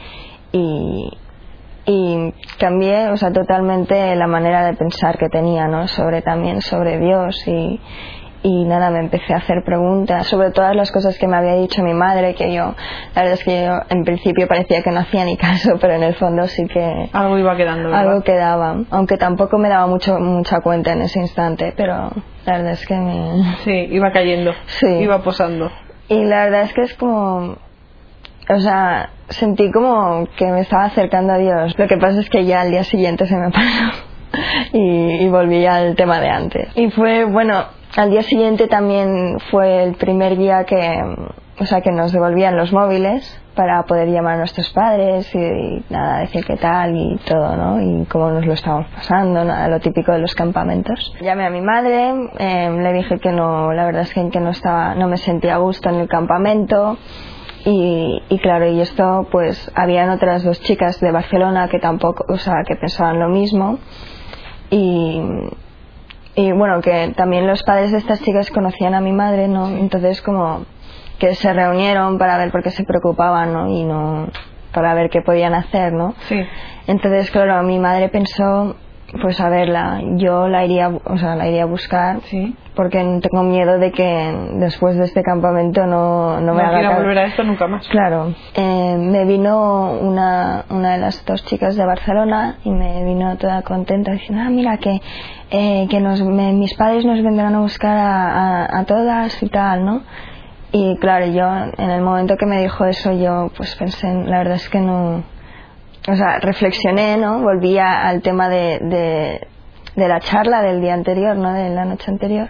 y, 0.51 1.11
y 1.85 2.33
cambié 2.57 3.09
o 3.09 3.17
sea 3.17 3.31
totalmente 3.31 4.15
la 4.15 4.27
manera 4.27 4.65
de 4.65 4.73
pensar 4.73 5.17
que 5.17 5.29
tenía 5.29 5.67
no 5.67 5.87
sobre 5.87 6.21
también 6.21 6.61
sobre 6.61 6.99
Dios 6.99 7.47
y, 7.47 7.79
y 8.43 8.65
nada 8.65 8.91
me 8.91 8.99
empecé 8.99 9.33
a 9.33 9.37
hacer 9.37 9.63
preguntas 9.63 10.27
sobre 10.27 10.51
todas 10.51 10.75
las 10.75 10.91
cosas 10.91 11.17
que 11.17 11.27
me 11.27 11.37
había 11.37 11.55
dicho 11.55 11.81
mi 11.81 11.93
madre 11.93 12.35
que 12.35 12.53
yo 12.53 12.75
la 13.15 13.21
verdad 13.21 13.33
es 13.39 13.43
que 13.43 13.63
yo 13.65 13.79
en 13.89 14.03
principio 14.03 14.47
parecía 14.47 14.81
que 14.83 14.91
no 14.91 14.99
hacía 14.99 15.23
ni 15.25 15.37
caso 15.37 15.77
pero 15.79 15.93
en 15.93 16.03
el 16.03 16.15
fondo 16.15 16.45
sí 16.47 16.67
que 16.67 17.09
algo 17.13 17.37
iba 17.37 17.55
quedando 17.55 17.89
¿verdad? 17.89 18.01
algo 18.01 18.23
quedaba 18.23 18.75
aunque 18.91 19.17
tampoco 19.17 19.57
me 19.57 19.69
daba 19.69 19.87
mucho 19.87 20.19
mucha 20.19 20.59
cuenta 20.59 20.91
en 20.91 21.03
ese 21.03 21.19
instante 21.19 21.73
pero 21.75 22.11
la 22.45 22.57
verdad 22.57 22.73
es 22.73 22.85
que 22.85 22.95
me 22.95 23.55
sí 23.63 23.87
iba 23.91 24.11
cayendo 24.11 24.53
sí 24.65 24.87
iba 24.87 25.19
posando 25.19 25.71
y 26.09 26.23
la 26.25 26.43
verdad 26.43 26.63
es 26.63 26.73
que 26.73 26.81
es 26.81 26.93
como 26.95 27.57
o 28.49 28.59
sea, 28.59 29.11
sentí 29.29 29.71
como 29.71 30.27
que 30.35 30.45
me 30.51 30.59
estaba 30.59 30.83
acercando 30.83 31.31
a 31.31 31.37
Dios. 31.37 31.79
Lo 31.79 31.87
que 31.87 31.95
pasa 31.95 32.19
es 32.19 32.29
que 32.29 32.43
ya 32.43 32.59
al 32.59 32.71
día 32.71 32.83
siguiente 32.83 33.25
se 33.25 33.37
me 33.37 33.49
pasó 33.51 34.12
y, 34.73 35.23
y 35.23 35.29
volví 35.29 35.65
al 35.65 35.95
tema 35.95 36.19
de 36.19 36.29
antes. 36.29 36.69
Y 36.75 36.89
fue, 36.91 37.25
bueno, 37.25 37.65
al 37.95 38.09
día 38.09 38.23
siguiente 38.23 38.67
también 38.67 39.37
fue 39.51 39.83
el 39.83 39.95
primer 39.95 40.37
día 40.37 40.63
que, 40.65 40.99
o 41.59 41.65
sea, 41.65 41.81
que 41.81 41.91
nos 41.91 42.11
devolvían 42.11 42.57
los 42.57 42.73
móviles 42.73 43.39
para 43.55 43.83
poder 43.83 44.07
llamar 44.09 44.33
a 44.33 44.37
nuestros 44.37 44.69
padres 44.71 45.29
y, 45.35 45.37
y, 45.37 45.85
nada, 45.91 46.21
decir 46.21 46.43
qué 46.43 46.57
tal 46.57 46.95
y 46.95 47.17
todo, 47.25 47.55
¿no? 47.55 47.79
Y 47.79 48.05
cómo 48.05 48.31
nos 48.31 48.45
lo 48.47 48.53
estábamos 48.53 48.87
pasando, 48.95 49.43
nada, 49.43 49.67
lo 49.67 49.79
típico 49.79 50.11
de 50.11 50.19
los 50.19 50.33
campamentos. 50.33 51.13
Llamé 51.21 51.45
a 51.45 51.51
mi 51.51 51.61
madre, 51.61 52.29
eh, 52.39 52.71
le 52.71 52.93
dije 52.93 53.19
que 53.19 53.31
no, 53.31 53.71
la 53.73 53.85
verdad 53.85 54.01
es 54.01 54.13
que, 54.13 54.27
que 54.31 54.39
no 54.39 54.49
estaba, 54.49 54.95
no 54.95 55.07
me 55.07 55.17
sentía 55.17 55.55
a 55.55 55.57
gusto 55.59 55.89
en 55.89 55.95
el 55.95 56.07
campamento 56.07 56.97
y, 57.65 58.23
y, 58.27 58.39
claro, 58.39 58.67
y 58.67 58.81
esto 58.81 59.27
pues 59.31 59.71
habían 59.75 60.09
otras 60.09 60.43
dos 60.43 60.59
chicas 60.61 60.99
de 60.99 61.11
Barcelona 61.11 61.67
que 61.67 61.77
tampoco, 61.77 62.25
o 62.27 62.37
sea, 62.37 62.63
que 62.67 62.75
pensaban 62.75 63.19
lo 63.19 63.29
mismo 63.29 63.77
y, 64.73 65.21
y 66.35 66.51
bueno, 66.51 66.81
que 66.81 67.13
también 67.15 67.45
los 67.47 67.63
padres 67.63 67.91
de 67.91 67.99
estas 67.99 68.21
chicas 68.21 68.49
conocían 68.49 68.95
a 68.95 69.01
mi 69.01 69.11
madre, 69.11 69.47
¿no? 69.47 69.69
Entonces 69.69 70.21
como 70.21 70.65
que 71.19 71.35
se 71.35 71.53
reunieron 71.53 72.17
para 72.17 72.37
ver 72.37 72.51
por 72.51 72.63
qué 72.63 72.71
se 72.71 72.83
preocupaban, 72.83 73.53
¿no? 73.53 73.69
Y 73.69 73.83
no 73.83 74.27
para 74.73 74.95
ver 74.95 75.09
qué 75.11 75.21
podían 75.21 75.53
hacer, 75.53 75.93
¿no? 75.93 76.15
Sí. 76.27 76.43
Entonces, 76.87 77.29
claro, 77.29 77.61
mi 77.63 77.77
madre 77.77 78.09
pensó 78.09 78.75
pues 79.21 79.39
a 79.39 79.49
verla, 79.49 80.01
yo 80.15 80.47
la 80.47 80.65
iría, 80.65 80.89
o 80.89 81.17
sea, 81.17 81.35
la 81.35 81.47
iría 81.47 81.63
a 81.63 81.67
buscar 81.67 82.21
sí. 82.23 82.55
porque 82.75 82.97
tengo 82.97 83.43
miedo 83.43 83.77
de 83.77 83.91
que 83.91 84.49
después 84.55 84.97
de 84.97 85.05
este 85.05 85.23
campamento 85.23 85.85
no, 85.85 86.39
no 86.39 86.53
me 86.53 86.63
no 86.63 86.69
haga 86.69 86.97
volver 86.97 87.17
a 87.19 87.25
esto 87.25 87.43
nunca 87.43 87.67
más. 87.67 87.87
Claro, 87.89 88.33
eh, 88.55 88.97
me 88.99 89.25
vino 89.25 89.91
una, 89.93 90.65
una 90.69 90.93
de 90.93 90.97
las 90.99 91.23
dos 91.25 91.45
chicas 91.45 91.75
de 91.75 91.85
Barcelona 91.85 92.57
y 92.63 92.71
me 92.71 93.03
vino 93.03 93.37
toda 93.37 93.61
contenta 93.61 94.11
diciendo, 94.11 94.43
ah, 94.45 94.49
mira 94.49 94.77
que, 94.77 95.01
eh, 95.51 95.87
que 95.89 95.99
nos, 95.99 96.21
me, 96.23 96.53
mis 96.53 96.73
padres 96.75 97.05
nos 97.05 97.21
vendrán 97.21 97.55
a 97.55 97.59
buscar 97.59 97.97
a, 97.97 98.65
a, 98.65 98.79
a 98.79 98.85
todas 98.85 99.41
y 99.43 99.49
tal, 99.49 99.85
¿no? 99.85 100.01
Y 100.71 100.97
claro, 100.97 101.27
yo 101.27 101.47
en 101.77 101.91
el 101.91 102.01
momento 102.01 102.35
que 102.35 102.47
me 102.47 102.59
dijo 102.59 102.85
eso 102.85 103.11
yo 103.13 103.51
pues 103.55 103.75
pensé, 103.75 104.11
la 104.25 104.39
verdad 104.39 104.55
es 104.55 104.67
que 104.69 104.79
no, 104.79 105.23
o 106.07 106.15
sea, 106.15 106.39
reflexioné, 106.39 107.17
¿no? 107.17 107.39
Volví 107.41 107.77
a, 107.77 108.07
al 108.07 108.21
tema 108.21 108.49
de, 108.49 108.79
de, 108.81 109.47
de, 109.95 110.07
la 110.07 110.19
charla 110.19 110.61
del 110.61 110.81
día 110.81 110.93
anterior, 110.93 111.35
¿no? 111.37 111.53
De 111.53 111.69
la 111.69 111.85
noche 111.85 112.11
anterior. 112.11 112.49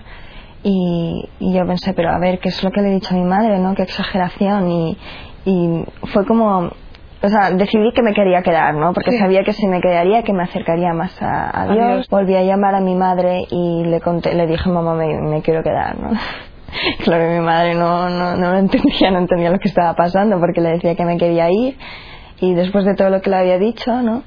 Y, 0.63 1.29
y, 1.39 1.53
yo 1.53 1.65
pensé, 1.67 1.93
pero 1.93 2.09
a 2.11 2.19
ver, 2.19 2.39
¿qué 2.39 2.49
es 2.49 2.63
lo 2.63 2.71
que 2.71 2.81
le 2.81 2.89
he 2.89 2.93
dicho 2.93 3.13
a 3.13 3.17
mi 3.17 3.25
madre, 3.25 3.59
¿no? 3.59 3.75
Qué 3.75 3.83
exageración. 3.83 4.69
Y, 4.71 4.97
y 5.45 5.83
fue 6.07 6.25
como, 6.25 6.69
o 7.21 7.27
sea, 7.29 7.51
decidí 7.51 7.91
que 7.93 8.01
me 8.01 8.13
quería 8.13 8.41
quedar, 8.41 8.73
¿no? 8.73 8.93
Porque 8.93 9.11
Sí. 9.11 9.17
sabía 9.19 9.43
que 9.43 9.53
si 9.53 9.67
me 9.67 9.81
quedaría, 9.81 10.23
que 10.23 10.33
me 10.33 10.43
acercaría 10.43 10.93
más 10.93 11.21
a, 11.21 11.61
a 11.61 11.65
Dios. 11.65 11.75
Dios. 11.75 12.09
Volví 12.09 12.35
a 12.35 12.43
llamar 12.43 12.75
a 12.75 12.79
mi 12.79 12.95
madre 12.95 13.45
y 13.51 13.83
le 13.85 13.99
conté, 14.01 14.33
le 14.33 14.47
dije, 14.47 14.69
mamá, 14.69 14.95
me, 14.95 15.07
me 15.21 15.41
quiero 15.41 15.61
quedar, 15.63 15.99
¿no? 15.99 16.11
Claro, 17.03 17.29
mi 17.29 17.39
madre 17.39 17.75
no, 17.75 18.09
no, 18.09 18.35
no 18.35 18.51
lo 18.51 18.57
entendía, 18.57 19.11
no 19.11 19.19
entendía 19.19 19.51
lo 19.51 19.59
que 19.59 19.67
estaba 19.67 19.93
pasando 19.93 20.39
porque 20.39 20.59
le 20.59 20.69
decía 20.71 20.95
que 20.95 21.05
me 21.05 21.17
quería 21.17 21.47
ir 21.51 21.77
y 22.43 22.53
después 22.56 22.84
de 22.86 22.95
todo 22.95 23.10
lo 23.10 23.21
que 23.21 23.29
le 23.29 23.38
había 23.38 23.58
dicho, 23.58 23.91
¿no? 24.01 24.23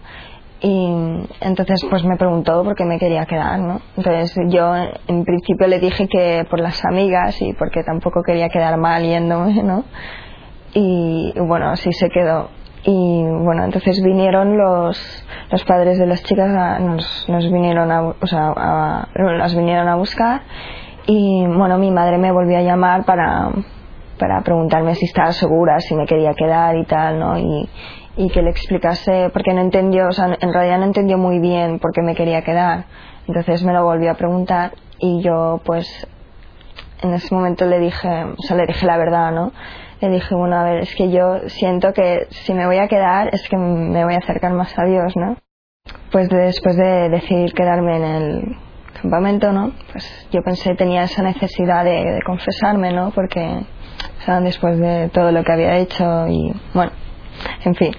Y 0.61 1.27
entonces 1.41 1.81
pues 1.91 2.03
me 2.05 2.17
preguntó 2.17 2.65
por 2.65 2.75
qué 2.75 2.85
me 2.85 2.99
quería 2.99 3.27
quedar, 3.27 3.59
¿no? 3.59 3.81
Entonces 3.97 4.35
yo 4.49 4.75
en 5.07 5.25
principio 5.25 5.67
le 5.67 5.79
dije 5.79 6.09
que 6.09 6.47
por 6.49 6.61
las 6.61 6.83
amigas 6.85 7.41
y 7.43 7.53
porque 7.53 7.83
tampoco 7.85 8.23
quería 8.27 8.49
quedar 8.49 8.77
mal 8.79 9.03
yéndome, 9.03 9.63
¿no? 9.63 9.85
Y 10.75 11.33
bueno, 11.41 11.69
así 11.71 11.93
se 11.93 12.09
quedó. 12.09 12.49
Y 12.85 13.23
bueno, 13.45 13.65
entonces 13.65 14.01
vinieron 14.03 14.57
los, 14.57 14.99
los 15.51 15.65
padres 15.65 15.99
de 15.99 16.07
las 16.07 16.23
chicas, 16.23 16.49
a- 16.57 16.79
nos, 16.79 17.29
nos 17.29 17.51
vinieron 17.53 17.91
a, 17.91 18.03
o 18.03 18.27
sea, 18.27 18.53
a- 18.57 19.09
vinieron 19.57 19.89
a 19.89 19.97
buscar 19.97 20.43
y 21.07 21.45
bueno, 21.47 21.79
mi 21.79 21.91
madre 21.91 22.17
me 22.19 22.33
volvió 22.33 22.59
a 22.59 22.63
llamar 22.63 23.05
para, 23.05 23.51
para 24.19 24.41
preguntarme 24.43 24.95
si 24.95 25.05
estaba 25.07 25.33
segura, 25.33 25.81
si 25.81 25.95
me 25.95 26.07
quería 26.07 26.33
quedar 26.35 26.77
y 26.77 26.85
tal, 26.85 27.19
¿no? 27.19 27.39
Y, 27.39 27.69
y 28.17 28.31
que 28.31 28.43
le 28.43 28.51
explicase, 28.51 29.31
porque 29.33 29.53
no 29.53 29.61
entendió, 29.61 30.09
o 30.09 30.13
sea, 30.13 30.37
en 30.41 30.53
realidad 30.53 30.79
no 30.79 30.85
entendió 30.87 31.19
muy 31.19 31.39
bien 31.39 31.79
por 31.79 31.93
qué 31.93 32.03
me 32.03 32.15
quería 32.15 32.43
quedar. 32.43 32.87
Entonces 33.29 33.63
me 33.63 33.73
lo 33.73 33.85
volvió 33.85 34.11
a 34.11 34.15
preguntar 34.15 34.73
y 34.99 35.23
yo 35.23 35.61
pues 35.65 35.87
en 37.03 37.13
ese 37.13 37.35
momento 37.35 37.67
le 37.67 37.79
dije, 37.79 38.09
o 38.25 38.43
sea, 38.43 38.57
le 38.57 38.67
dije 38.67 38.87
la 38.87 38.97
verdad, 38.97 39.33
¿no? 39.33 39.53
Le 40.01 40.11
dije, 40.11 40.35
bueno, 40.35 40.57
a 40.57 40.65
ver, 40.65 40.79
es 40.83 40.95
que 40.95 41.11
yo 41.11 41.41
siento 41.49 41.93
que 41.93 42.27
si 42.31 42.55
me 42.55 42.67
voy 42.67 42.79
a 42.79 42.89
quedar 42.89 43.29
es 43.35 43.47
que 43.49 43.57
me 43.57 44.05
voy 44.05 44.15
a 44.15 44.19
acercar 44.19 44.53
más 44.53 44.79
a 44.79 44.85
Dios, 44.85 45.15
¿no? 45.17 45.37
Pues 46.11 46.29
después 46.29 46.77
de 46.77 47.09
decidir 47.11 47.53
quedarme 47.53 47.97
en 47.97 48.05
el 48.05 48.57
campamento, 49.01 49.53
¿no? 49.53 49.73
Pues 49.93 50.29
yo 50.33 50.43
pensé, 50.43 50.75
tenía 50.75 51.03
esa 51.03 51.23
necesidad 51.23 51.85
de, 51.85 52.13
de 52.13 52.23
confesarme, 52.25 52.93
¿no? 52.93 53.11
Porque, 53.11 53.41
o 53.41 54.23
sea, 54.25 54.41
después 54.41 54.79
de 54.79 55.11
todo 55.11 55.33
lo 55.33 55.45
que 55.45 55.53
había 55.53 55.77
hecho 55.77 56.27
y, 56.29 56.53
bueno, 56.73 56.93
en 57.65 57.75
fin. 57.75 57.93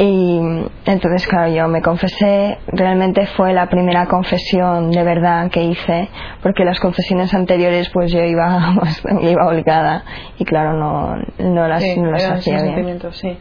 Y 0.00 0.38
entonces, 0.86 1.26
claro, 1.26 1.52
yo 1.52 1.66
me 1.66 1.82
confesé, 1.82 2.56
realmente 2.68 3.26
fue 3.26 3.52
la 3.52 3.68
primera 3.68 4.06
confesión 4.06 4.92
de 4.92 5.02
verdad 5.02 5.50
que 5.50 5.64
hice, 5.64 6.08
porque 6.40 6.64
las 6.64 6.78
confesiones 6.78 7.34
anteriores 7.34 7.88
pues 7.88 8.12
yo 8.12 8.20
iba, 8.22 8.74
pues, 8.78 9.02
iba 9.22 9.48
obligada 9.48 10.04
y 10.38 10.44
claro, 10.44 10.74
no, 10.74 11.16
no 11.40 11.66
las, 11.66 11.82
Sí, 11.82 11.98
no 12.00 12.12
las 12.12 12.30
hacía 12.30 12.62
bien. 12.62 13.00
sí. 13.10 13.36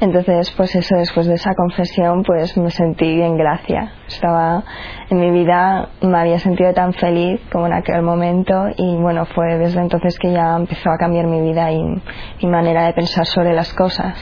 Entonces, 0.00 0.52
pues 0.56 0.74
eso, 0.76 0.96
después 0.96 1.26
de 1.26 1.34
esa 1.34 1.54
confesión, 1.54 2.22
pues 2.22 2.56
me 2.56 2.70
sentí 2.70 3.20
en 3.20 3.36
gracia. 3.36 3.92
Estaba 4.06 4.62
en 5.10 5.18
mi 5.18 5.30
vida, 5.30 5.88
me 6.02 6.18
había 6.18 6.38
sentido 6.38 6.72
tan 6.72 6.92
feliz 6.92 7.40
como 7.50 7.66
en 7.66 7.72
aquel 7.72 8.02
momento 8.02 8.68
y 8.76 8.96
bueno, 8.96 9.24
fue 9.26 9.58
desde 9.58 9.80
entonces 9.80 10.18
que 10.18 10.32
ya 10.32 10.56
empezó 10.56 10.90
a 10.90 10.98
cambiar 10.98 11.26
mi 11.26 11.40
vida 11.40 11.72
y 11.72 11.82
mi 11.82 12.48
manera 12.48 12.86
de 12.86 12.92
pensar 12.92 13.26
sobre 13.26 13.52
las 13.54 13.72
cosas. 13.74 14.16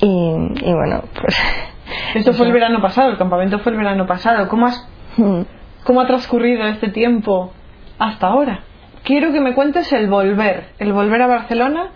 Y, 0.00 0.06
y 0.06 0.72
bueno, 0.72 1.02
pues... 1.20 1.36
Esto 2.14 2.32
fue 2.32 2.46
el 2.46 2.52
verano 2.52 2.80
pasado, 2.80 3.10
el 3.10 3.18
campamento 3.18 3.58
fue 3.60 3.72
el 3.72 3.78
verano 3.78 4.06
pasado. 4.06 4.48
¿Cómo, 4.48 4.66
has, 4.66 4.88
Mm, 5.16 5.42
¿Cómo 5.84 6.00
ha 6.00 6.06
transcurrido 6.06 6.66
este 6.66 6.88
tiempo 6.88 7.52
hasta 7.98 8.26
ahora? 8.26 8.60
Quiero 9.02 9.32
que 9.32 9.40
me 9.40 9.54
cuentes 9.54 9.92
el 9.92 10.08
volver, 10.08 10.68
el 10.78 10.92
volver 10.92 11.22
a 11.22 11.26
Barcelona 11.26 11.90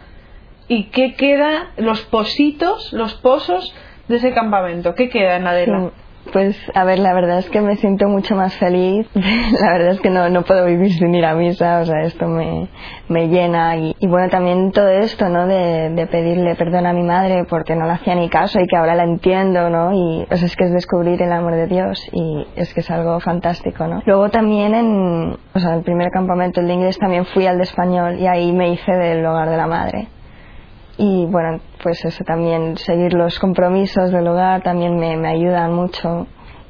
y 0.71 0.85
qué 0.85 1.15
queda, 1.15 1.73
los 1.79 2.01
positos, 2.03 2.93
los 2.93 3.15
pozos 3.15 3.75
de 4.07 4.17
ese 4.17 4.33
campamento. 4.33 4.95
¿Qué 4.95 5.09
queda 5.11 5.37
en 5.37 5.47
Adela? 5.47 5.91
sí. 5.91 6.03
Pues 6.35 6.57
a 6.75 6.85
ver, 6.85 6.99
la 6.99 7.15
verdad 7.15 7.39
es 7.39 7.49
que 7.49 7.61
me 7.63 7.75
siento 7.77 8.07
mucho 8.07 8.37
más 8.37 8.55
feliz. 8.57 9.09
la 9.15 9.73
verdad 9.73 9.93
es 9.93 10.01
que 10.01 10.11
no, 10.11 10.29
no 10.29 10.43
puedo 10.43 10.67
vivir 10.67 10.93
sin 10.93 11.13
ir 11.15 11.25
a 11.25 11.35
misa, 11.35 11.81
o 11.81 11.87
sea, 11.87 12.03
esto 12.03 12.29
me, 12.29 12.69
me 13.09 13.27
llena. 13.29 13.77
Y, 13.79 13.97
bueno, 14.07 14.29
también 14.29 14.71
todo 14.71 14.91
esto, 14.91 15.29
¿no? 15.29 15.49
De, 15.49 15.91
de 15.91 16.07
pedirle 16.07 16.55
perdón 16.55 16.87
a 16.87 16.93
mi 16.93 17.03
madre 17.03 17.47
porque 17.49 17.75
no 17.75 17.87
le 17.87 17.95
hacía 17.95 18.15
ni 18.15 18.29
caso 18.29 18.61
y 18.61 18.67
que 18.69 18.77
ahora 18.77 18.95
la 18.95 19.05
entiendo, 19.05 19.71
¿no? 19.71 19.93
Y 19.93 20.27
pues 20.27 20.43
es 20.45 20.55
que 20.55 20.67
es 20.67 20.73
descubrir 20.73 21.21
el 21.21 21.33
amor 21.33 21.55
de 21.55 21.67
Dios 21.67 22.07
y 22.13 22.47
es 22.55 22.73
que 22.75 22.81
es 22.81 22.91
algo 22.91 23.19
fantástico, 23.19 23.89
¿no? 23.89 24.03
Luego 24.05 24.29
también 24.29 24.75
en, 24.75 25.37
o 25.55 25.59
sea, 25.59 25.75
el 25.75 25.83
primer 25.83 26.11
campamento, 26.13 26.61
el 26.61 26.69
de 26.69 26.75
inglés, 26.75 26.99
también 26.99 27.25
fui 27.25 27.47
al 27.47 27.57
de 27.57 27.65
español 27.65 28.21
y 28.21 28.29
ahí 28.29 28.53
me 28.53 28.69
hice 28.69 28.93
del 28.93 29.27
hogar 29.27 29.51
de 29.51 29.57
la 29.57 29.67
madre 29.67 30.09
y 31.03 31.25
bueno, 31.27 31.61
pues 31.83 32.05
eso 32.05 32.23
también, 32.25 32.77
seguir 32.77 33.15
los 33.15 33.39
compromisos 33.39 34.11
del 34.13 34.27
hogar 34.29 34.63
también 34.63 34.97
me, 34.97 35.17
me 35.17 35.29
ayudan 35.29 35.73
mucho 35.73 36.27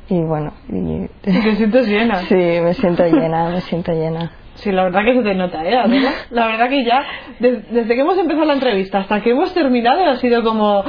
y 0.09 0.21
bueno, 0.23 0.53
y- 0.69 1.09
Te 1.23 1.33
sientes 1.57 1.89
llena. 1.89 2.17
sí, 2.29 2.35
me 2.35 2.75
siento 2.75 3.05
llena, 3.07 3.49
me 3.51 3.61
siento 3.63 3.93
llena. 3.93 4.31
Sí, 4.55 4.71
la 4.73 4.85
verdad 4.85 5.01
que 5.05 5.15
se 5.15 5.23
te 5.23 5.35
nota, 5.35 5.65
¿eh, 5.65 5.77
Adela? 5.77 6.11
La 6.31 6.47
verdad 6.47 6.69
que 6.69 6.85
ya, 6.85 7.03
de- 7.39 7.63
desde 7.71 7.95
que 7.95 8.01
hemos 8.01 8.19
empezado 8.19 8.45
la 8.45 8.55
entrevista 8.55 8.99
hasta 8.99 9.21
que 9.21 9.31
hemos 9.31 9.53
terminado, 9.55 10.05
ha 10.05 10.17
sido 10.17 10.43
como... 10.45 10.85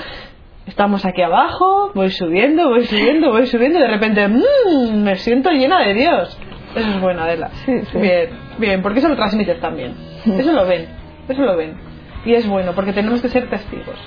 Estamos 0.67 1.03
aquí 1.05 1.21
abajo, 1.23 1.91
voy 1.95 2.11
subiendo, 2.11 2.69
voy 2.69 2.85
subiendo, 2.85 3.31
voy 3.31 3.47
subiendo, 3.47 3.79
y 3.79 3.81
de 3.81 3.87
repente, 3.87 4.27
mmm, 4.27 5.01
me 5.03 5.15
siento 5.15 5.49
llena 5.51 5.79
de 5.81 5.93
Dios. 5.95 6.39
Eso 6.75 6.87
es 6.89 7.01
bueno, 7.01 7.23
Adela. 7.23 7.49
Sí, 7.65 7.73
sí. 7.91 7.97
Bien, 7.97 8.29
bien, 8.59 8.81
porque 8.83 8.99
eso 8.99 9.09
lo 9.09 9.15
transmites 9.15 9.59
también. 9.59 9.95
Eso 10.25 10.51
lo 10.53 10.65
ven, 10.67 10.85
eso 11.27 11.41
lo 11.41 11.57
ven. 11.57 11.90
Y 12.25 12.33
es 12.33 12.47
bueno, 12.47 12.73
porque 12.73 12.93
tenemos 12.93 13.21
que 13.21 13.29
ser 13.29 13.49
testigos. 13.49 13.97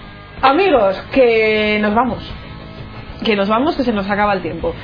Amigos, 0.43 1.01
que 1.13 1.79
nos 1.81 1.95
vamos. 1.95 2.33
Que 3.25 3.37
nos 3.37 3.49
vamos, 3.49 3.77
que 3.77 3.83
se 3.83 3.93
nos 3.93 4.09
acaba 4.09 4.33
el 4.35 4.43
tiempo. 4.43 4.75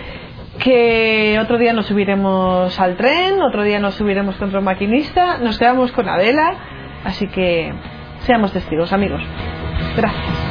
Que 0.58 1.38
otro 1.40 1.58
día 1.58 1.72
nos 1.72 1.86
subiremos 1.86 2.78
al 2.78 2.96
tren, 2.96 3.40
otro 3.40 3.62
día 3.62 3.78
nos 3.78 3.94
subiremos 3.94 4.36
contra 4.36 4.58
un 4.58 4.64
maquinista, 4.64 5.38
nos 5.38 5.58
quedamos 5.58 5.92
con 5.92 6.08
Adela, 6.08 6.54
así 7.04 7.28
que 7.28 7.72
seamos 8.20 8.52
testigos, 8.52 8.92
amigos. 8.92 9.22
Gracias. 9.96 10.49